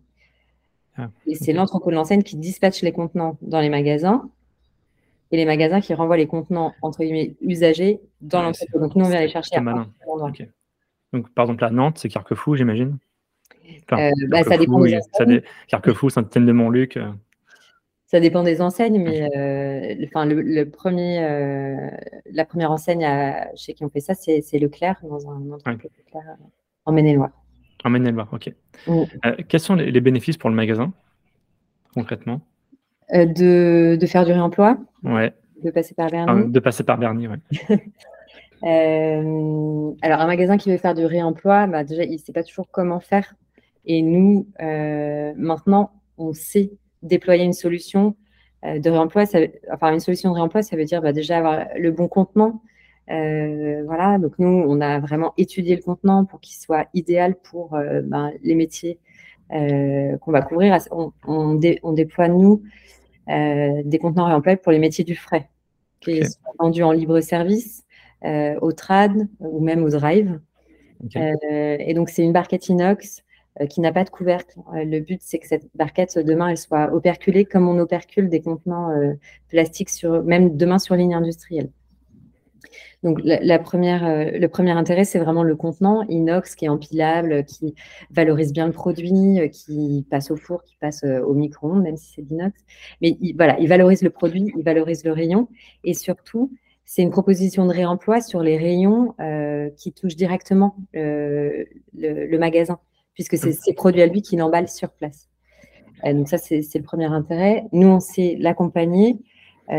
Ah, 0.96 1.10
et 1.26 1.34
c'est 1.34 1.52
l'entrepôt 1.52 1.90
de 1.90 1.96
l'enseigne 1.96 2.22
qui 2.22 2.36
dispatche 2.36 2.82
les 2.82 2.92
contenants 2.92 3.38
dans 3.42 3.60
les 3.60 3.68
magasins 3.68 4.28
et 5.30 5.36
les 5.36 5.44
magasins 5.44 5.80
qui 5.80 5.94
renvoient 5.94 6.16
les 6.16 6.26
contenants, 6.26 6.72
entre 6.82 7.04
guillemets, 7.04 7.36
usagés 7.40 8.00
dans 8.20 8.42
l'entrepôt. 8.42 8.80
Donc, 8.80 8.96
nous, 8.96 9.04
on 9.04 9.08
vient 9.08 9.20
les 9.20 9.28
chercher 9.28 9.56
à 9.56 9.60
malin. 9.60 9.88
Donc, 11.12 11.32
par 11.34 11.44
exemple, 11.44 11.64
à 11.64 11.70
Nantes, 11.70 11.98
c'est 11.98 12.08
Carquefou, 12.08 12.56
j'imagine? 12.56 12.98
Euh, 13.92 14.10
bah, 14.28 14.42
Ça 14.44 14.56
dépend. 14.56 14.82
Carquefou, 15.68 16.10
Saint-Étienne-de-Montluc. 16.10 16.96
Euh. 16.96 17.10
Ça 18.10 18.18
dépend 18.18 18.42
des 18.42 18.60
enseignes, 18.60 19.00
mais 19.00 19.30
euh, 19.36 20.04
enfin, 20.06 20.26
le, 20.26 20.64
premier, 20.64 21.22
euh, 21.22 21.76
la 22.32 22.44
première 22.44 22.72
enseigne 22.72 23.06
chez 23.54 23.72
qui 23.72 23.84
on 23.84 23.88
fait 23.88 24.00
ça, 24.00 24.14
c'est 24.14 24.58
Leclerc, 24.58 24.96
dans 25.04 25.30
un 25.30 25.38
Leclerc 25.64 26.36
en 26.86 26.92
Maine-et-Loire. 26.92 27.30
En 27.84 27.90
Maine-et-Loire, 27.90 28.28
ok. 28.32 28.52
Euh, 28.88 29.06
quels 29.46 29.60
sont 29.60 29.76
les, 29.76 30.00
bénéfices 30.00 30.36
pour 30.36 30.50
le 30.50 30.56
magasin, 30.56 30.92
concrètement? 31.94 32.40
De, 33.12 33.94
de, 33.94 34.06
faire 34.06 34.24
du 34.24 34.32
réemploi 34.32 34.76
Ouais. 35.04 35.32
De 35.62 35.70
passer 35.70 35.94
par 35.94 36.10
Bernie 36.10 36.50
De 36.50 36.58
passer 36.58 36.82
par 36.82 36.98
Bernie, 36.98 37.28
oui. 37.28 37.36
alors, 40.02 40.20
un 40.20 40.26
magasin 40.26 40.56
qui 40.56 40.72
veut 40.72 40.78
faire 40.78 40.96
du 40.96 41.06
réemploi, 41.06 41.68
bah, 41.68 41.84
déjà, 41.84 42.02
il 42.02 42.14
ne 42.14 42.18
sait 42.18 42.32
pas 42.32 42.42
toujours 42.42 42.66
comment 42.72 42.98
faire. 42.98 43.36
Et 43.84 44.02
nous, 44.02 44.46
maintenant, 44.58 45.92
on 46.18 46.32
sait 46.32 46.72
déployer 47.02 47.44
une 47.44 47.52
solution 47.52 48.14
euh, 48.64 48.78
de 48.78 48.90
réemploi, 48.90 49.24
ça, 49.26 49.38
enfin 49.72 49.92
une 49.92 50.00
solution 50.00 50.30
de 50.30 50.34
réemploi, 50.34 50.62
ça 50.62 50.76
veut 50.76 50.84
dire 50.84 51.00
bah, 51.00 51.12
déjà 51.12 51.38
avoir 51.38 51.66
le 51.76 51.90
bon 51.90 52.08
contenant. 52.08 52.62
Euh, 53.10 53.82
voilà, 53.86 54.18
donc 54.18 54.38
nous, 54.38 54.64
on 54.68 54.80
a 54.80 55.00
vraiment 55.00 55.32
étudié 55.36 55.76
le 55.76 55.82
contenant 55.82 56.24
pour 56.24 56.40
qu'il 56.40 56.56
soit 56.56 56.88
idéal 56.94 57.34
pour 57.36 57.74
euh, 57.74 58.02
ben, 58.04 58.32
les 58.42 58.54
métiers 58.54 58.98
qu'on 59.50 60.30
va 60.30 60.42
couvrir. 60.42 60.78
On, 60.92 61.12
on, 61.26 61.54
déploie, 61.56 62.28
nous, 62.28 62.62
des 63.26 63.98
contenants 64.00 64.26
réemployables 64.26 64.62
pour 64.62 64.70
les 64.70 64.78
métiers 64.78 65.02
du 65.02 65.16
frais, 65.16 65.50
qui 66.00 66.24
sont 66.24 66.38
vendus 66.60 66.84
en 66.84 66.92
libre 66.92 67.20
service. 67.20 67.84
au 68.22 68.70
trad 68.70 69.26
ou 69.40 69.58
même 69.58 69.82
au 69.82 69.88
drive. 69.88 70.38
et 71.16 71.94
donc, 71.94 72.10
c'est 72.10 72.22
une 72.22 72.32
barquette 72.32 72.68
inox 72.68 73.24
qui 73.68 73.80
n'a 73.80 73.92
pas 73.92 74.04
de 74.04 74.10
couvercle. 74.10 74.58
le 74.72 75.00
but, 75.00 75.20
c'est 75.22 75.38
que 75.38 75.46
cette 75.46 75.68
barquette, 75.74 76.18
demain, 76.18 76.48
elle 76.48 76.56
soit 76.56 76.92
operculée 76.94 77.44
comme 77.44 77.68
on 77.68 77.78
opercule 77.78 78.28
des 78.28 78.40
contenants 78.40 78.90
plastiques, 79.48 79.90
sur, 79.90 80.22
même 80.22 80.56
demain 80.56 80.78
sur 80.78 80.94
ligne 80.94 81.14
industrielle. 81.14 81.70
Donc, 83.02 83.18
la, 83.24 83.58
première, 83.58 84.04
euh, 84.04 84.24
le 84.38 84.48
premier 84.48 84.72
intérêt, 84.72 85.04
c'est 85.04 85.18
vraiment 85.18 85.42
le 85.42 85.56
contenant 85.56 86.02
inox 86.08 86.54
qui 86.54 86.66
est 86.66 86.68
empilable, 86.68 87.44
qui 87.44 87.74
valorise 88.10 88.52
bien 88.52 88.66
le 88.66 88.72
produit, 88.72 89.40
euh, 89.40 89.48
qui 89.48 90.06
passe 90.10 90.30
au 90.30 90.36
four, 90.36 90.62
qui 90.64 90.76
passe 90.76 91.02
euh, 91.04 91.20
au 91.20 91.32
micro-ondes, 91.32 91.82
même 91.82 91.96
si 91.96 92.12
c'est 92.14 92.22
d'inox. 92.22 92.52
Mais 93.00 93.16
voilà, 93.36 93.58
il 93.58 93.68
valorise 93.68 94.02
le 94.02 94.10
produit, 94.10 94.52
il 94.54 94.62
valorise 94.62 95.02
le 95.04 95.12
rayon. 95.12 95.48
Et 95.82 95.94
surtout, 95.94 96.52
c'est 96.84 97.00
une 97.00 97.10
proposition 97.10 97.64
de 97.66 97.72
réemploi 97.72 98.20
sur 98.20 98.42
les 98.42 98.58
rayons 98.58 99.14
qui 99.76 99.92
touchent 99.92 100.16
directement 100.16 100.76
le, 100.92 102.36
magasin, 102.36 102.80
puisque 103.26 103.36
c'est 103.36 103.52
ces 103.52 103.72
produits 103.72 104.02
à 104.02 104.06
lui 104.06 104.22
qui 104.22 104.36
l'emballent 104.36 104.68
sur 104.68 104.90
place. 104.90 105.28
donc 106.04 106.28
ça, 106.28 106.38
c'est 106.38 106.62
le 106.74 106.82
premier 106.82 107.06
intérêt. 107.06 107.66
Nous, 107.72 107.88
on 107.88 108.00
sait 108.00 108.36
l'accompagner 108.40 109.18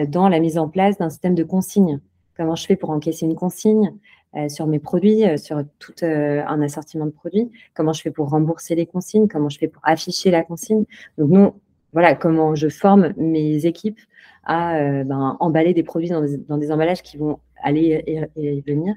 dans 0.08 0.30
la 0.30 0.40
mise 0.40 0.58
en 0.58 0.70
place 0.70 0.98
d'un 0.98 1.10
système 1.10 1.36
de 1.36 1.44
consigne 1.44 2.00
comment 2.42 2.56
je 2.56 2.66
fais 2.66 2.76
pour 2.76 2.90
encaisser 2.90 3.26
une 3.26 3.36
consigne 3.36 3.94
euh, 4.36 4.50
sur 4.50 4.66
mes 4.66 4.80
produits, 4.80 5.26
euh, 5.26 5.38
sur 5.38 5.64
tout 5.80 5.94
euh, 6.04 6.42
un 6.48 6.62
assortiment 6.62 7.06
de 7.06 7.12
produits, 7.12 7.52
comment 7.74 7.94
je 7.94 8.02
fais 8.02 8.12
pour 8.12 8.30
rembourser 8.30 8.76
les 8.76 8.86
consignes, 8.86 9.28
comment 9.28 9.50
je 9.50 9.58
fais 9.58 9.68
pour 9.68 9.82
afficher 9.86 10.32
la 10.32 10.44
consigne? 10.44 10.86
Donc, 11.18 11.30
nous, 11.30 11.54
voilà 11.94 12.16
comment 12.16 12.56
je 12.56 12.70
forme 12.70 13.14
mes 13.18 13.66
équipes 13.66 14.00
à 14.44 15.04
ben, 15.04 15.38
emballer 15.40 15.74
des 15.76 15.84
produits 15.84 16.10
dans 16.10 16.22
des, 16.22 16.72
emballages 16.72 17.04
qui 17.04 17.18
vont 17.18 17.38
aller 17.62 18.04
et, 18.36 18.64
venir. 18.66 18.96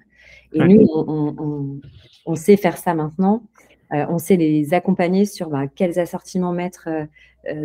Et 0.55 0.61
nous, 0.61 0.89
on, 2.25 2.35
sait 2.35 2.57
faire 2.57 2.79
ça 2.79 2.95
maintenant. 2.95 3.43
On 4.09 4.19
sait 4.19 4.37
les 4.37 4.75
accompagner 4.75 5.25
sur 5.25 5.49
ben, 5.51 5.69
quels 5.69 5.99
assortiments 5.99 6.53
mettre 6.53 6.89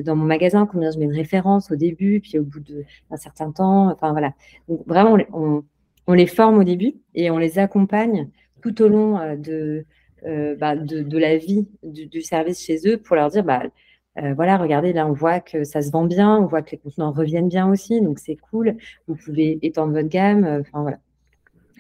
dans 0.04 0.16
mon 0.16 0.26
magasin, 0.26 0.66
combien 0.66 0.92
je 0.92 1.00
mets 1.00 1.08
de 1.08 1.16
références 1.16 1.72
au 1.72 1.76
début, 1.76 2.20
puis 2.20 2.38
au 2.38 2.44
bout 2.44 2.60
d'un 2.60 3.18
certain 3.18 3.52
temps. 3.52 3.92
Enfin 3.92 4.12
voilà. 4.12 4.34
Donc 4.68 4.86
vraiment, 4.86 5.18
on, 5.34 6.14
les 6.14 6.28
forme 6.28 6.58
au 6.58 6.64
début 6.64 6.96
et 7.16 7.30
on 7.32 7.38
les 7.38 7.60
accompagne 7.60 8.30
tout 8.62 8.82
au 8.82 8.88
long 8.88 9.18
euh, 9.20 9.36
de, 9.36 9.86
euh, 10.26 10.56
la 10.60 11.38
vie 11.38 11.68
du, 11.84 12.22
service 12.22 12.64
chez 12.64 12.80
eux 12.88 12.98
pour 12.98 13.16
leur 13.16 13.30
dire 13.30 13.44
bah, 13.44 13.64
euh, 14.18 14.34
voilà, 14.34 14.58
regardez, 14.58 14.92
là, 14.92 15.08
on 15.08 15.14
voit 15.14 15.40
que 15.40 15.64
ça 15.64 15.82
se 15.82 15.92
vend 15.92 16.04
bien, 16.04 16.38
on 16.38 16.46
voit 16.46 16.62
que 16.62 16.72
les 16.72 16.78
contenants 16.78 17.12
reviennent 17.12 17.48
bien 17.48 17.70
aussi, 17.70 18.02
donc 18.02 18.20
c'est 18.20 18.36
cool. 18.36 18.76
Vous 19.08 19.16
pouvez 19.16 19.60
étendre 19.62 19.94
votre 19.94 20.10
gamme. 20.10 20.64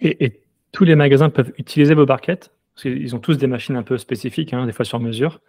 Et, 0.01 0.41
tous 0.71 0.83
les 0.83 0.95
magasins 0.95 1.31
peuvent 1.31 1.51
utiliser 1.57 1.95
vos 1.95 2.05
barquettes? 2.05 2.51
Parce 2.79 2.95
qu'ils 2.95 3.13
ont 3.13 3.19
tous 3.19 3.37
des 3.37 3.47
machines 3.47 3.75
un 3.75 3.83
peu 3.83 3.97
spécifiques, 3.97 4.53
hein, 4.53 4.65
des 4.65 4.71
fois 4.71 4.85
sur 4.85 5.01
mesure. 5.01 5.41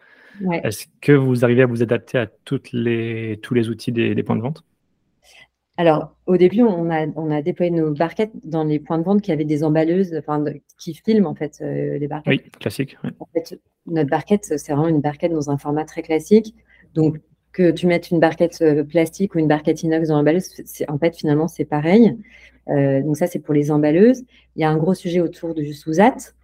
Est-ce 0.64 0.87
que 1.00 1.12
vous 1.12 1.44
arrivez 1.44 1.62
à 1.62 1.66
vous 1.66 1.80
adapter 1.80 2.18
à 2.18 2.26
toutes 2.26 2.72
les, 2.72 3.38
tous 3.40 3.54
les 3.54 3.68
outils 3.68 3.92
des 3.92 4.22
points 4.25 4.34
de 4.34 4.42
vente? 4.42 4.64
Alors, 5.76 6.16
au 6.26 6.37
début, 6.37 6.62
on 6.62 6.90
a, 6.90 7.06
on 7.14 7.30
a 7.30 7.40
déployé 7.40 7.70
nos 7.70 7.92
barquettes 7.92 8.32
dans 8.44 8.64
les 8.64 8.80
points 8.80 8.99
de 8.99 9.04
vente 9.04 9.22
qui 9.22 9.30
avaient 9.30 9.44
des 9.44 9.62
emballeuses, 9.62 10.14
enfin, 10.18 10.44
qui 10.76 10.94
filment 10.94 11.26
en 11.26 11.34
fait 11.34 11.60
euh, 11.62 11.99
les 11.99 12.08
barquettes. 12.08 12.42
Oui, 12.44 12.50
classique. 12.58 12.96
En 13.20 13.26
fait, 13.32 13.58
notre 13.87 14.10
barquette, 14.10 14.44
c'est 14.44 14.72
vraiment 14.72 14.88
une 14.88 15.00
barquette 15.00 15.32
dans 15.32 15.50
un 15.50 15.56
format 15.56 15.84
très 15.84 16.02
classique. 16.02 16.54
Donc, 16.94 17.18
que 17.52 17.70
tu 17.70 17.87
mettes 17.87 18.10
une 18.10 18.18
barquette 18.18 18.58
euh, 18.60 18.82
plastique 18.82 19.37
ou 19.37 19.38
une 19.38 19.49
barquette 19.49 19.82
inox 19.84 20.08
dans 20.08 20.16
l'emballeuse, 20.16 20.49
en 20.88 20.99
fait, 20.99 21.16
finalement, 21.16 21.46
c'est 21.46 21.64
pareil. 21.64 22.16
Euh, 22.68 23.02
donc, 23.02 23.16
ça, 23.16 23.28
c'est 23.28 23.38
pour 23.38 23.54
les 23.54 23.70
emballeuses. 23.70 24.25
Il 24.56 24.62
y 24.62 24.64
a 24.64 24.70
un 24.70 24.76
gros 24.76 24.94
sujet 24.94 25.20
autour 25.20 25.54
du 25.54 25.72
sous-at, 25.72 26.34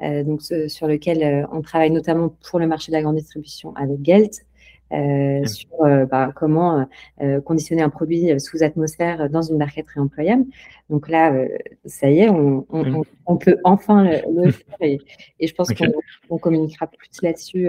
donc, 0.00 0.42
sur 0.42 0.86
lequel 0.86 1.46
on 1.52 1.60
travaille 1.60 1.90
notamment 1.90 2.34
pour 2.48 2.58
le 2.58 2.66
marché 2.66 2.92
de 2.92 2.96
la 2.96 3.02
grande 3.02 3.16
distribution 3.16 3.74
avec 3.74 4.04
Gelt. 4.04 4.44
Euh, 4.90 5.44
sur 5.44 5.84
euh, 5.84 6.06
bah, 6.06 6.32
comment 6.34 6.88
euh, 7.20 7.42
conditionner 7.42 7.82
un 7.82 7.90
produit 7.90 8.40
sous 8.40 8.62
atmosphère 8.62 9.28
dans 9.28 9.42
une 9.42 9.58
barquette 9.58 9.88
réemployable. 9.88 10.46
Donc 10.88 11.10
là, 11.10 11.34
ça 11.84 12.10
y 12.10 12.20
est, 12.20 12.30
on, 12.30 12.64
peut 13.38 13.58
enfin 13.64 14.04
le, 14.04 14.50
faire 14.50 14.76
et, 14.80 14.98
je 15.46 15.52
pense 15.52 15.68
qu'on 15.74 16.38
communiquera 16.38 16.86
plus 16.86 17.20
là-dessus 17.22 17.68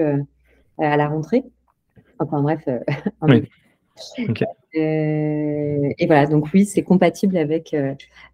à 0.77 0.98
la 0.98 1.07
rentrée. 1.07 1.43
Enfin 2.19 2.41
bref. 2.41 2.65
et 6.00 6.08
voilà, 6.08 6.25
donc 6.25 6.48
oui, 6.53 6.65
c'est 6.65 6.84
compatible 6.84 7.38
avec, 7.38 7.75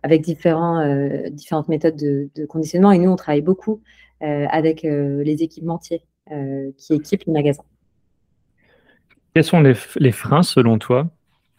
avec 0.04 0.22
différents, 0.22 0.86
différentes 1.30 1.68
méthodes 1.68 1.98
de, 1.98 2.30
de, 2.36 2.46
conditionnement. 2.46 2.92
Et 2.92 3.00
nous, 3.00 3.10
on 3.10 3.16
travaille 3.16 3.42
beaucoup 3.42 3.82
avec 4.22 4.84
les 4.84 5.44
équipementiers 5.44 6.04
qui 6.78 6.94
équipent 6.94 7.24
les 7.26 7.34
magasins. 7.34 7.66
Quels 9.36 9.44
sont 9.44 9.60
les, 9.60 10.12
freins, 10.14 10.44
selon 10.44 10.80
toi, 10.80 11.10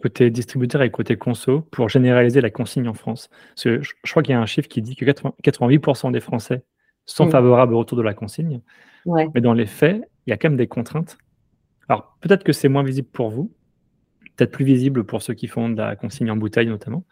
côté 0.00 0.30
distributeur 0.30 0.80
et 0.80 0.90
côté 0.90 1.18
conso, 1.18 1.60
pour 1.60 1.90
généraliser 1.90 2.40
la 2.40 2.48
consigne 2.48 2.88
en 2.88 2.94
France? 2.94 3.28
Je, 3.62 3.82
crois 4.10 4.22
qu'il 4.22 4.32
y 4.32 4.34
a 4.34 4.40
un 4.40 4.46
chiffre 4.46 4.66
qui 4.66 4.80
dit 4.80 4.96
que 4.96 5.04
88% 5.04 6.10
des 6.10 6.20
Français 6.20 6.62
sont 7.04 7.26
mm. 7.26 7.30
favorables 7.30 7.74
au 7.74 7.78
retour 7.78 7.98
de 7.98 8.02
la 8.02 8.14
consigne. 8.14 8.62
Mais 9.04 9.42
dans 9.42 9.52
les 9.52 9.66
faits, 9.66 10.00
il 10.26 10.30
y 10.30 10.32
a 10.32 10.38
quand 10.38 10.48
même 10.48 10.56
des 10.56 10.68
contraintes. 10.68 11.18
Alors, 11.90 12.16
peut-être 12.22 12.44
que 12.44 12.54
c'est 12.54 12.70
moins 12.70 12.82
visible 12.82 13.08
pour 13.12 13.28
vous, 13.28 13.52
peut-être 14.36 14.52
plus 14.52 14.64
visible 14.64 15.04
pour 15.04 15.22
ceux 15.22 15.34
qui 15.34 15.46
font 15.46 15.68
de 15.68 15.76
la 15.76 15.96
consigne 15.96 16.30
en 16.30 16.36
bouteille 16.36 16.68
notamment. 16.68 17.04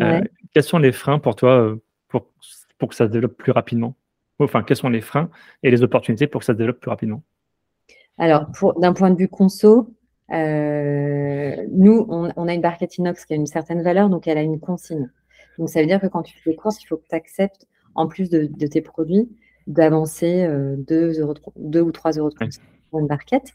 Euh, 0.00 0.20
quels 0.52 0.62
sont 0.62 0.78
les 0.78 0.92
freins 0.92 1.18
pour 1.18 1.36
toi 1.36 1.60
euh, 1.60 1.82
pour, 2.08 2.28
pour 2.78 2.88
que 2.88 2.94
ça 2.94 3.06
se 3.06 3.12
développe 3.12 3.36
plus 3.36 3.52
rapidement? 3.52 3.96
Enfin, 4.40 4.64
quels 4.64 4.76
sont 4.76 4.88
les 4.88 5.00
freins 5.00 5.30
et 5.62 5.70
les 5.70 5.82
opportunités 5.82 6.26
pour 6.26 6.40
que 6.40 6.44
ça 6.44 6.52
se 6.52 6.58
développe 6.58 6.80
plus 6.80 6.90
rapidement? 6.90 7.22
Alors, 8.18 8.46
d'un 8.78 8.92
point 8.92 9.10
de 9.10 9.16
vue 9.16 9.28
conso, 9.28 9.94
euh, 10.32 11.56
nous, 11.70 12.06
on, 12.08 12.48
a 12.48 12.54
une 12.54 12.60
barquette 12.60 12.98
inox 12.98 13.24
qui 13.24 13.32
a 13.32 13.36
une 13.36 13.46
certaine 13.46 13.82
valeur, 13.82 14.08
donc 14.08 14.26
elle 14.26 14.38
a 14.38 14.42
une 14.42 14.58
consigne. 14.58 15.10
Donc, 15.58 15.68
ça 15.68 15.80
veut 15.80 15.86
dire 15.86 16.00
que 16.00 16.06
quand 16.06 16.22
tu 16.22 16.36
fais 16.38 16.50
des 16.50 16.56
courses, 16.56 16.82
il 16.82 16.86
faut 16.86 16.96
que 16.96 17.06
tu 17.08 17.14
acceptes, 17.14 17.66
en 17.94 18.08
plus 18.08 18.28
de, 18.28 18.46
tes 18.66 18.80
produits, 18.80 19.28
d'avancer 19.68 20.48
2, 20.78 21.20
euh, 21.20 21.82
ou 21.82 21.92
3 21.92 22.12
euros 22.12 22.30
de 22.30 22.34
consigne 22.34 22.64
pour 22.90 22.98
une 23.00 23.06
barquette. 23.06 23.54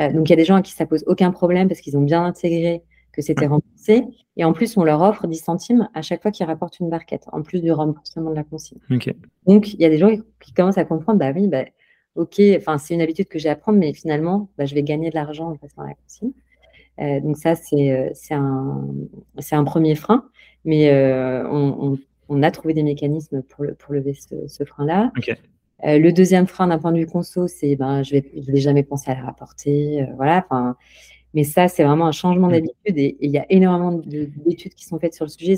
Euh, 0.00 0.12
donc, 0.12 0.28
il 0.28 0.30
y 0.30 0.32
a 0.32 0.36
des 0.36 0.44
gens 0.44 0.56
à 0.56 0.62
qui 0.62 0.72
ça 0.72 0.86
pose 0.86 1.04
aucun 1.06 1.30
problème 1.30 1.68
parce 1.68 1.80
qu'ils 1.80 1.96
ont 1.96 2.02
bien 2.02 2.24
intégré 2.24 2.82
que 3.12 3.22
c'était 3.22 3.46
remboursé. 3.46 4.04
Et 4.36 4.44
en 4.44 4.52
plus, 4.52 4.76
on 4.76 4.84
leur 4.84 5.02
offre 5.02 5.26
10 5.26 5.36
centimes 5.36 5.88
à 5.94 6.02
chaque 6.02 6.22
fois 6.22 6.30
qu'ils 6.30 6.46
rapportent 6.46 6.80
une 6.80 6.88
barquette, 6.88 7.24
en 7.32 7.42
plus 7.42 7.60
du 7.60 7.70
remboursement 7.70 8.30
de 8.30 8.36
la 8.36 8.44
consigne. 8.44 8.78
Donc, 9.46 9.74
il 9.74 9.80
y 9.80 9.84
a 9.84 9.90
des 9.90 9.98
gens 9.98 10.10
qui 10.40 10.52
commencent 10.54 10.78
à 10.78 10.84
comprendre, 10.84 11.18
bah 11.18 11.32
oui, 11.34 11.46
bah, 11.46 11.64
ok, 12.14 12.40
enfin, 12.56 12.78
c'est 12.78 12.94
une 12.94 13.02
habitude 13.02 13.28
que 13.28 13.38
j'ai 13.38 13.50
à 13.50 13.56
prendre, 13.56 13.78
mais 13.78 13.92
finalement, 13.92 14.48
bah, 14.56 14.64
je 14.64 14.74
vais 14.74 14.82
gagner 14.82 15.10
de 15.10 15.14
l'argent 15.14 15.50
en 15.50 15.56
passant 15.56 15.82
la 15.82 15.94
consigne. 15.94 16.32
Euh, 17.00 17.20
donc 17.20 17.36
ça, 17.36 17.54
euh, 17.72 18.10
c'est 18.14 18.34
un, 18.34 18.86
un 19.52 19.64
premier 19.64 19.94
frein, 19.94 20.28
mais 20.64 20.90
euh, 20.90 21.46
on, 21.48 21.98
on, 22.28 22.42
a 22.42 22.50
trouvé 22.50 22.74
des 22.74 22.82
mécanismes 22.82 23.42
pour, 23.42 23.64
le, 23.64 23.74
pour 23.74 23.94
lever 23.94 24.14
ce, 24.14 24.64
frein-là. 24.64 25.10
Le 25.84 26.10
deuxième 26.10 26.46
frein 26.46 26.68
d'un 26.68 26.78
point 26.78 26.92
de 26.92 26.98
vue 26.98 27.06
conso, 27.06 27.48
c'est 27.48 27.76
ben, 27.76 28.02
je 28.02 28.16
ne 28.16 28.20
vais, 28.20 28.30
je 28.40 28.52
vais 28.52 28.60
jamais 28.60 28.82
penser 28.82 29.10
à 29.10 29.14
la 29.14 29.22
rapporter. 29.22 30.06
voilà, 30.16 30.46
mais 31.34 31.44
ça, 31.44 31.68
c'est 31.68 31.84
vraiment 31.84 32.06
un 32.06 32.12
changement 32.12 32.48
mm. 32.48 32.52
d'habitude 32.52 32.98
et 32.98 33.16
il 33.20 33.30
y 33.30 33.38
a 33.38 33.46
énormément 33.50 34.00
d'études 34.04 34.74
qui 34.74 34.84
sont 34.84 34.98
faites 34.98 35.14
sur 35.14 35.24
le 35.24 35.30
sujet 35.30 35.56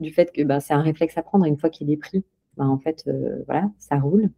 du 0.00 0.10
fait 0.10 0.32
que 0.32 0.42
ben, 0.42 0.60
c'est 0.60 0.74
un 0.74 0.82
réflexe 0.82 1.16
à 1.16 1.22
prendre 1.22 1.44
une 1.46 1.56
fois 1.56 1.70
qu'il 1.70 1.90
est 1.90 1.96
pris. 1.96 2.24
Ben, 2.56 2.66
en 2.66 2.78
fait, 2.78 3.08
voilà, 3.46 3.70
ça 3.78 3.96
roule. 3.96 4.30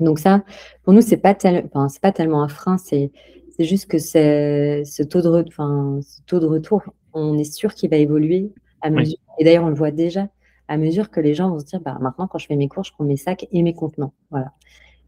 Donc 0.00 0.18
ça, 0.18 0.44
pour 0.82 0.92
nous, 0.92 1.00
c'est 1.00 1.16
pas 1.16 1.36
c'est 1.38 2.00
pas 2.00 2.12
tellement 2.12 2.42
un 2.42 2.48
frein, 2.48 2.78
c'est 2.78 3.10
juste 3.58 3.86
que 3.86 3.98
ce 3.98 5.02
taux 5.02 5.22
de, 5.22 5.44
enfin, 5.48 5.98
ce 6.02 6.22
taux 6.22 6.38
de 6.40 6.46
retour, 6.46 6.82
on 7.12 7.36
est 7.38 7.52
sûr 7.52 7.74
qu'il 7.74 7.90
va 7.90 7.96
évoluer 7.96 8.52
à 8.80 8.90
mesure. 8.90 9.18
Et 9.38 9.44
d'ailleurs, 9.44 9.64
on 9.64 9.68
le 9.68 9.74
voit 9.74 9.90
déjà 9.90 10.28
à 10.68 10.76
mesure 10.76 11.10
que 11.10 11.20
les 11.20 11.34
gens 11.34 11.50
vont 11.50 11.58
se 11.58 11.64
dire, 11.64 11.80
bah, 11.80 11.98
maintenant, 12.00 12.26
quand 12.26 12.38
je 12.38 12.46
fais 12.46 12.56
mes 12.56 12.68
cours, 12.68 12.84
je 12.84 12.92
prends 12.92 13.04
mes 13.04 13.16
sacs 13.16 13.46
et 13.50 13.62
mes 13.62 13.74
contenants. 13.74 14.12
Voilà. 14.30 14.52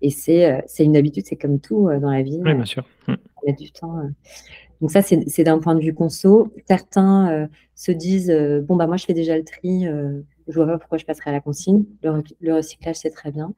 Et 0.03 0.11
c'est 0.11 0.51
euh, 0.51 0.61
une 0.79 0.97
habitude, 0.97 1.27
c'est 1.27 1.37
comme 1.37 1.61
tout 1.61 1.89
euh, 1.89 2.01
dans 2.01 2.11
la 2.11 2.23
vie. 2.23 2.41
Oui, 2.43 2.55
bien 2.55 2.65
sûr. 2.65 2.85
Il 3.09 3.17
y 3.47 3.51
a 3.51 3.53
du 3.53 3.71
temps. 3.71 3.99
Euh. 3.99 4.09
Donc 4.81 4.91
ça, 4.91 5.03
c'est 5.03 5.45
d'un 5.45 5.59
point 5.59 5.75
de 5.75 5.81
vue 5.81 5.93
conso. 5.93 6.53
Certains 6.67 7.49
se 7.75 7.93
disent, 7.93 8.35
bon, 8.63 8.77
bah 8.77 8.87
moi, 8.87 8.97
je 8.97 9.05
fais 9.05 9.13
déjà 9.13 9.37
le 9.37 9.45
tri, 9.45 9.85
je 9.85 10.55
vois 10.55 10.67
pas 10.67 10.79
pourquoi 10.79 10.97
je 10.97 11.05
passerai 11.05 11.29
à 11.29 11.33
la 11.35 11.41
consigne. 11.41 11.85
le 12.03 12.55
recyclage, 12.55 12.97
c'est 12.97 13.11
très 13.11 13.31
bien. 13.31 13.53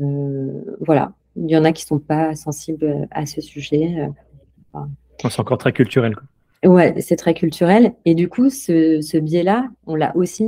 Euh, 0.00 0.76
voilà. 0.80 1.12
Il 1.36 1.50
y 1.50 1.56
en 1.56 1.64
a 1.64 1.72
qui 1.72 1.84
ne 1.84 1.88
sont 1.88 1.98
pas 1.98 2.34
sensibles 2.34 3.08
à 3.10 3.26
ce 3.26 3.40
sujet. 3.40 4.06
Euh, 4.74 4.80
c'est 5.18 5.40
encore 5.40 5.58
très 5.58 5.72
culturel. 5.72 6.14
Ouais, 6.64 7.00
c'est 7.00 7.16
très 7.16 7.34
culturel. 7.34 7.94
Et 8.04 8.14
du 8.14 8.28
coup, 8.28 8.50
ce, 8.50 9.18
biais-là, 9.18 9.68
on 9.86 9.94
l'a 9.94 10.14
aussi, 10.16 10.46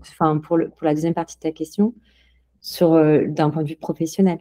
enfin, 0.00 0.38
pour, 0.38 0.56
le, 0.56 0.68
pour 0.70 0.84
la 0.84 0.94
deuxième 0.94 1.14
partie 1.14 1.36
de 1.36 1.40
ta 1.40 1.52
question, 1.52 1.94
sur 2.60 2.94
euh, 2.94 3.26
d'un 3.26 3.50
point 3.50 3.62
de 3.62 3.68
vue 3.68 3.76
professionnel. 3.76 4.38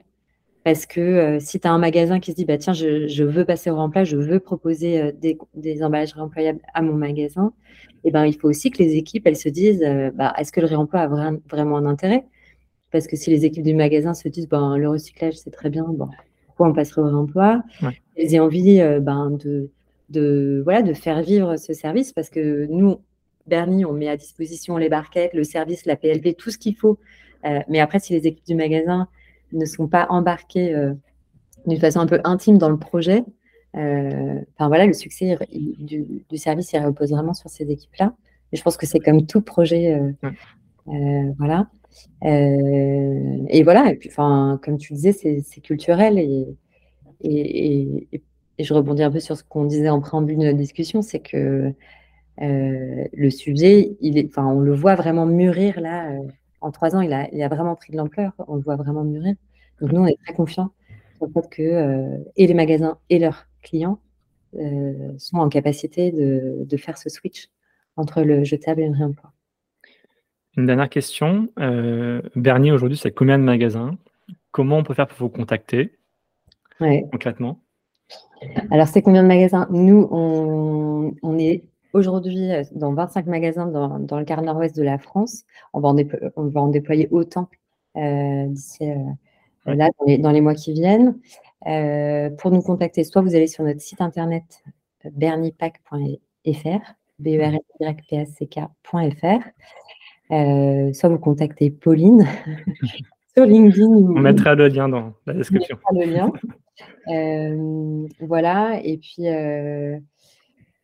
Parce 0.65 0.85
que 0.85 1.37
si 1.39 1.59
tu 1.59 1.67
as 1.67 1.71
un 1.71 1.77
magasin 1.77 2.19
qui 2.19 2.31
se 2.31 2.35
dit, 2.35 2.45
bah, 2.45 2.57
tiens, 2.57 2.73
je, 2.73 3.23
veux 3.23 3.45
passer 3.45 3.71
au 3.71 3.77
remplacement, 3.77 4.19
je 4.19 4.29
veux 4.29 4.39
proposer 4.41 5.13
des, 5.13 5.37
des, 5.55 5.83
emballages 5.83 6.13
réemployables 6.13 6.59
à 6.73 6.81
mon 6.81 6.93
magasin, 6.93 7.53
eh 8.03 8.11
ben, 8.11 8.25
il 8.25 8.33
faut 8.33 8.47
aussi 8.47 8.71
que 8.71 8.81
les 8.81 8.95
équipes, 8.95 9.27
elles 9.27 9.35
se 9.35 9.49
disent, 9.49 9.83
euh, 9.83 10.11
bah, 10.11 10.33
est-ce 10.37 10.51
que 10.51 10.61
le 10.61 10.67
réemploi 10.67 11.01
a 11.01 11.07
vraiment 11.49 11.77
un 11.77 11.85
intérêt? 11.85 12.25
Parce 12.91 13.07
que 13.07 13.15
si 13.15 13.29
les 13.29 13.45
équipes 13.45 13.63
du 13.63 13.75
magasin 13.75 14.13
se 14.13 14.27
disent, 14.27 14.47
ben, 14.47 14.77
le 14.77 14.89
recyclage, 14.89 15.35
c'est 15.35 15.51
très 15.51 15.69
bien, 15.69 15.83
bon, 15.83 16.09
pourquoi 16.47 16.69
on 16.69 16.73
passerait 16.73 17.01
au 17.01 17.05
réemploi 17.05 17.61
Elles 18.15 18.33
aient 18.33 18.39
envie 18.39 18.79
euh, 18.81 18.99
ben, 18.99 19.31
de, 19.31 19.69
de, 20.09 20.61
voilà, 20.63 20.81
de 20.81 20.93
faire 20.93 21.21
vivre 21.21 21.57
ce 21.57 21.73
service 21.73 22.13
parce 22.13 22.29
que 22.29 22.65
nous, 22.67 22.99
Bernie, 23.49 23.85
on 23.85 23.93
met 23.93 24.07
à 24.07 24.17
disposition 24.17 24.77
les 24.77 24.89
barquettes, 24.89 25.33
le 25.33 25.43
service, 25.43 25.85
la 25.85 25.95
PLV, 25.95 26.35
tout 26.35 26.51
ce 26.51 26.57
qu'il 26.57 26.75
faut. 26.75 26.97
Euh, 27.45 27.59
mais 27.67 27.79
après, 27.79 27.99
si 27.99 28.13
les 28.13 28.27
équipes 28.27 28.45
du 28.45 28.55
magasin 28.55 29.07
ne 29.51 29.65
sont 29.65 29.87
pas 29.87 30.07
embarquées 30.09 30.75
d'une 31.65 31.79
façon 31.79 31.99
un 31.99 32.07
peu 32.07 32.21
intime 32.23 32.57
dans 32.57 32.69
le 32.69 32.77
projet, 32.77 33.23
euh, 33.75 34.41
enfin 34.55 34.67
voilà, 34.67 34.85
le 34.85 34.93
succès 34.93 35.37
du, 35.51 36.23
service, 36.37 36.73
il 36.73 36.79
repose 36.79 37.11
vraiment 37.11 37.33
sur 37.33 37.49
ces 37.49 37.69
équipes-là. 37.69 38.15
Et 38.51 38.57
je 38.57 38.63
pense 38.63 38.77
que 38.77 38.85
c'est 38.85 38.99
comme 38.99 39.25
tout 39.25 39.41
projet, 39.41 39.93
euh, 39.93 40.11
euh, 40.87 41.31
voilà. 41.37 41.67
et 42.23 43.63
voilà, 43.63 43.91
et 43.91 43.95
puis, 43.95 44.09
enfin, 44.09 44.59
comme 44.63 44.77
tu 44.77 44.93
disais, 44.93 45.11
c'est 45.11 45.61
culturel 45.61 46.17
et, 46.17 46.47
et, 47.21 48.07
et, 48.11 48.23
je 48.63 48.73
rebondis 48.73 49.03
un 49.03 49.11
peu 49.11 49.19
sur 49.19 49.37
ce 49.37 49.43
qu'on 49.43 49.65
disait 49.65 49.89
en 49.89 50.01
préambule 50.01 50.37
de 50.37 50.45
notre 50.45 50.57
discussion, 50.57 51.01
c'est 51.01 51.19
que 51.19 51.73
le 52.39 53.29
sujet, 53.29 53.97
il 54.01 54.17
est, 54.17 54.27
enfin, 54.27 54.45
on 54.45 54.59
le 54.59 54.73
voit 54.73 54.95
vraiment 54.95 55.25
mûrir 55.25 55.79
là. 55.79 56.09
en 56.61 56.71
trois 56.71 56.95
ans, 56.95 57.01
il 57.01 57.13
a, 57.13 57.29
il 57.33 57.41
a 57.41 57.47
vraiment 57.47 57.75
pris 57.75 57.91
de 57.91 57.97
l'ampleur. 57.97 58.33
On 58.47 58.55
le 58.55 58.61
voit 58.61 58.75
vraiment 58.75 59.03
mûrir. 59.03 59.35
Donc 59.81 59.91
nous, 59.91 60.01
on 60.01 60.07
est 60.07 60.19
très 60.23 60.33
confiants 60.33 60.71
sur 61.17 61.27
le 61.27 61.33
fait 61.33 61.49
que 61.49 62.23
et 62.37 62.47
les 62.47 62.53
magasins 62.53 62.97
et 63.09 63.19
leurs 63.19 63.47
clients 63.61 63.99
euh, 64.55 65.13
sont 65.19 65.37
en 65.37 65.47
capacité 65.47 66.11
de, 66.11 66.77
faire 66.77 66.97
ce 66.97 67.09
switch 67.09 67.49
entre 67.97 68.23
le 68.23 68.43
jetable 68.43 68.81
et 68.81 68.87
le 68.87 68.95
réemploi. 68.95 69.31
Une 70.57 70.65
dernière 70.65 70.89
question. 70.89 71.49
Euh, 71.59 72.21
Bernier, 72.35 72.71
aujourd'hui, 72.71 72.97
c'est 72.97 73.11
combien 73.11 73.37
de 73.37 73.43
magasins? 73.43 73.97
Comment 74.51 74.77
on 74.77 74.83
peut 74.83 74.95
faire 74.95 75.07
pour 75.07 75.19
vous 75.19 75.29
contacter? 75.29 75.91
Concrètement? 76.79 77.61
Alors, 78.71 78.87
c'est 78.87 79.03
combien 79.03 79.21
de 79.21 79.27
magasins? 79.27 79.67
Nous, 79.69 80.07
on, 80.09 81.37
est 81.37 81.63
aujourd'hui 81.93 82.51
euh, 82.51 82.63
dans 82.73 82.93
25 82.93 83.27
magasins 83.27 83.67
dans, 83.67 84.17
le 84.17 84.25
quart 84.25 84.41
nord-ouest 84.41 84.75
de 84.75 84.83
la 84.83 84.97
France. 84.97 85.43
On 85.73 85.79
va 85.79 85.89
en, 85.89 85.97
on 86.35 86.45
va 86.45 86.61
en 86.61 86.67
déployer 86.67 87.07
autant 87.11 87.49
d'ici 87.95 88.85
là, 89.65 89.89
dans 90.19 90.31
les, 90.31 90.41
mois 90.41 90.55
qui 90.55 90.73
viennent. 90.73 91.19
Euh, 91.67 92.29
pour 92.29 92.51
nous 92.51 92.61
contacter, 92.61 93.03
soit 93.03 93.21
vous 93.21 93.35
allez 93.35 93.47
sur 93.47 93.63
notre 93.63 93.81
site 93.81 94.01
internet 94.01 94.63
bernipac.fr, 95.11 95.99
b 97.19 97.27
e 97.27 97.43
r 97.43 97.53
y 97.53 97.93
p 98.09 98.17
a 98.17 98.25
c 98.25 98.47
kfr 98.47 99.39
euh, 100.31 100.93
soit 100.93 101.09
vous 101.09 101.17
contactez 101.17 101.71
Pauline 101.71 102.25
sur 103.35 103.45
LinkedIn. 103.45 103.87
On 103.87 104.19
mettra 104.19 104.55
le 104.55 104.67
lien 104.67 104.87
dans 104.87 105.13
la 105.25 105.33
description. 105.33 105.77
On 105.89 105.95
mettra 105.95 106.05
le 106.05 106.13
lien. 106.17 106.31
Euh, 107.09 108.07
voilà, 108.21 108.79
et 108.83 108.97
puis, 108.97 109.23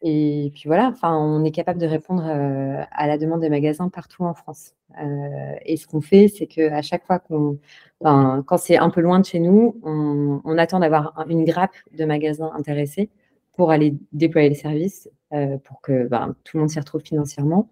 et 0.08 0.52
puis 0.54 0.64
voilà, 0.68 0.90
enfin, 0.90 1.18
on 1.18 1.44
est 1.44 1.52
capable 1.52 1.80
de 1.80 1.88
répondre 1.88 2.24
à 2.24 3.08
la 3.08 3.18
demande 3.18 3.42
des 3.42 3.50
magasins 3.50 3.90
partout 3.90 4.24
en 4.24 4.36
France. 4.36 4.76
et 5.66 5.78
ce 5.78 5.88
qu'on 5.88 6.02
fait, 6.02 6.28
c'est 6.28 6.46
qu'à 6.46 6.82
chaque 6.84 7.06
fois 7.06 7.20
qu'on 7.20 7.58
quand 8.02 8.58
c'est 8.58 8.78
un 8.78 8.90
peu 8.90 9.02
loin 9.02 9.20
de 9.20 9.26
chez 9.26 9.40
nous, 9.40 9.80
on, 9.84 10.58
attend 10.58 10.80
d'avoir 10.80 11.26
une 11.28 11.44
grappe 11.44 11.76
de 11.98 12.06
magasins 12.06 12.52
intéressés 12.56 13.10
pour 13.56 13.72
aller 13.72 13.96
déployer 14.12 14.50
les 14.50 14.56
services, 14.56 15.10
euh, 15.34 15.58
pour 15.58 15.82
que 15.82 16.08
ben, 16.08 16.36
tout 16.44 16.58
le 16.58 16.62
monde 16.62 16.70
s'y 16.70 16.80
retrouve 16.80 17.02
financièrement. 17.02 17.70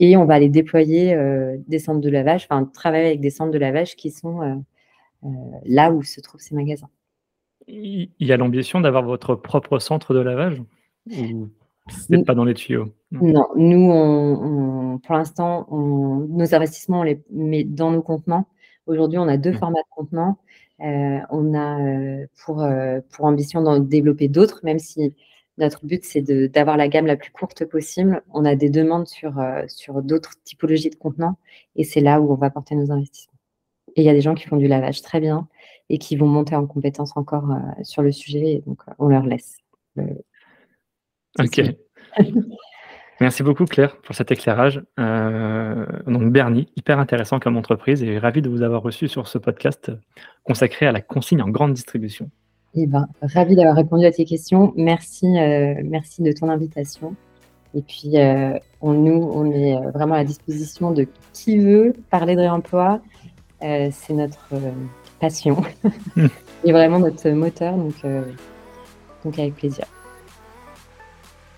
Et 0.00 0.16
on 0.16 0.24
va 0.24 0.34
aller 0.34 0.48
déployer 0.48 1.14
euh, 1.14 1.56
des 1.68 1.78
centres 1.78 2.00
de 2.00 2.10
lavage, 2.10 2.46
enfin 2.50 2.64
travailler 2.64 3.06
avec 3.06 3.20
des 3.20 3.30
centres 3.30 3.52
de 3.52 3.58
lavage 3.58 3.96
qui 3.96 4.10
sont 4.10 4.42
euh, 4.42 5.28
là 5.64 5.92
où 5.92 6.02
se 6.02 6.20
trouvent 6.20 6.40
ces 6.40 6.54
magasins. 6.54 6.88
Il 7.68 8.10
y 8.20 8.32
a 8.32 8.36
l'ambition 8.36 8.80
d'avoir 8.80 9.04
votre 9.04 9.34
propre 9.34 9.78
centre 9.78 10.14
de 10.14 10.20
lavage 10.20 10.62
n'est 12.08 12.24
pas 12.24 12.34
dans 12.34 12.44
les 12.44 12.54
tuyaux 12.54 12.92
Non, 13.12 13.48
nous, 13.56 14.98
pour 15.04 15.14
l'instant, 15.14 15.66
nos 15.70 16.54
investissements, 16.54 17.00
on 17.00 17.04
les 17.04 17.22
met 17.30 17.64
dans 17.64 17.90
nos 17.90 18.02
contenants 18.02 18.46
Aujourd'hui, 18.86 19.18
on 19.18 19.28
a 19.28 19.36
deux 19.36 19.50
mmh. 19.50 19.58
formats 19.58 19.80
de 19.80 19.94
contenants. 19.94 20.38
Euh, 20.80 21.18
on 21.30 21.54
a 21.54 21.80
euh, 21.80 22.26
pour, 22.44 22.62
euh, 22.62 23.00
pour 23.10 23.24
ambition 23.24 23.62
d'en 23.62 23.80
développer 23.80 24.28
d'autres, 24.28 24.60
même 24.62 24.78
si 24.78 25.14
notre 25.58 25.86
but, 25.86 26.04
c'est 26.04 26.22
d'avoir 26.22 26.76
la 26.76 26.88
gamme 26.88 27.06
la 27.06 27.16
plus 27.16 27.32
courte 27.32 27.64
possible. 27.64 28.22
On 28.32 28.44
a 28.44 28.54
des 28.54 28.70
demandes 28.70 29.08
sur, 29.08 29.42
sur 29.68 30.02
d'autres 30.02 30.34
typologies 30.44 30.90
de 30.90 30.96
contenants 30.96 31.38
et 31.76 31.84
c'est 31.84 32.00
là 32.00 32.20
où 32.20 32.30
on 32.30 32.36
va 32.36 32.50
porter 32.50 32.74
nos 32.74 32.92
investissements. 32.92 33.38
Et 33.96 34.02
il 34.02 34.04
y 34.04 34.10
a 34.10 34.12
des 34.12 34.20
gens 34.20 34.34
qui 34.34 34.46
font 34.46 34.58
du 34.58 34.68
lavage 34.68 35.00
très 35.00 35.18
bien 35.18 35.48
et 35.88 35.96
qui 35.96 36.14
vont 36.16 36.26
monter 36.26 36.54
en 36.56 36.66
compétence 36.66 37.16
encore 37.16 37.48
sur 37.82 38.02
le 38.02 38.12
sujet, 38.12 38.62
donc 38.66 38.82
on 38.98 39.08
leur 39.08 39.24
laisse. 39.24 39.56
Ok. 41.38 41.62
Merci 43.20 43.42
beaucoup 43.42 43.64
Claire 43.64 43.96
pour 44.02 44.14
cet 44.14 44.30
éclairage. 44.30 44.82
Euh, 45.00 45.86
donc 46.06 46.30
Bernie, 46.30 46.68
hyper 46.76 46.98
intéressant 46.98 47.38
comme 47.38 47.56
entreprise 47.56 48.02
et 48.02 48.18
ravi 48.18 48.42
de 48.42 48.50
vous 48.50 48.62
avoir 48.62 48.82
reçu 48.82 49.08
sur 49.08 49.26
ce 49.26 49.38
podcast 49.38 49.90
consacré 50.44 50.86
à 50.86 50.92
la 50.92 51.00
consigne 51.00 51.40
en 51.40 51.48
grande 51.48 51.72
distribution. 51.72 52.30
Eh 52.74 52.86
ben, 52.86 53.06
ravi 53.22 53.56
d'avoir 53.56 53.74
répondu 53.74 54.04
à 54.04 54.12
tes 54.12 54.26
questions. 54.26 54.74
Merci, 54.76 55.26
euh, 55.38 55.76
merci 55.82 56.22
de 56.22 56.30
ton 56.32 56.50
invitation. 56.50 57.16
Et 57.74 57.80
puis, 57.80 58.18
euh, 58.18 58.58
on, 58.82 58.92
nous, 58.92 59.30
on 59.32 59.50
est 59.50 59.76
vraiment 59.92 60.14
à 60.14 60.18
la 60.18 60.24
disposition 60.24 60.90
de 60.90 61.06
qui 61.32 61.58
veut 61.58 61.94
parler 62.10 62.34
de 62.34 62.40
réemploi. 62.40 63.00
c'est 63.60 64.12
notre 64.12 64.50
passion 65.20 65.62
et 66.64 66.72
vraiment 66.72 66.98
notre 66.98 67.30
moteur, 67.30 67.76
donc, 67.76 67.94
donc 69.24 69.38
avec 69.38 69.54
plaisir. 69.54 69.86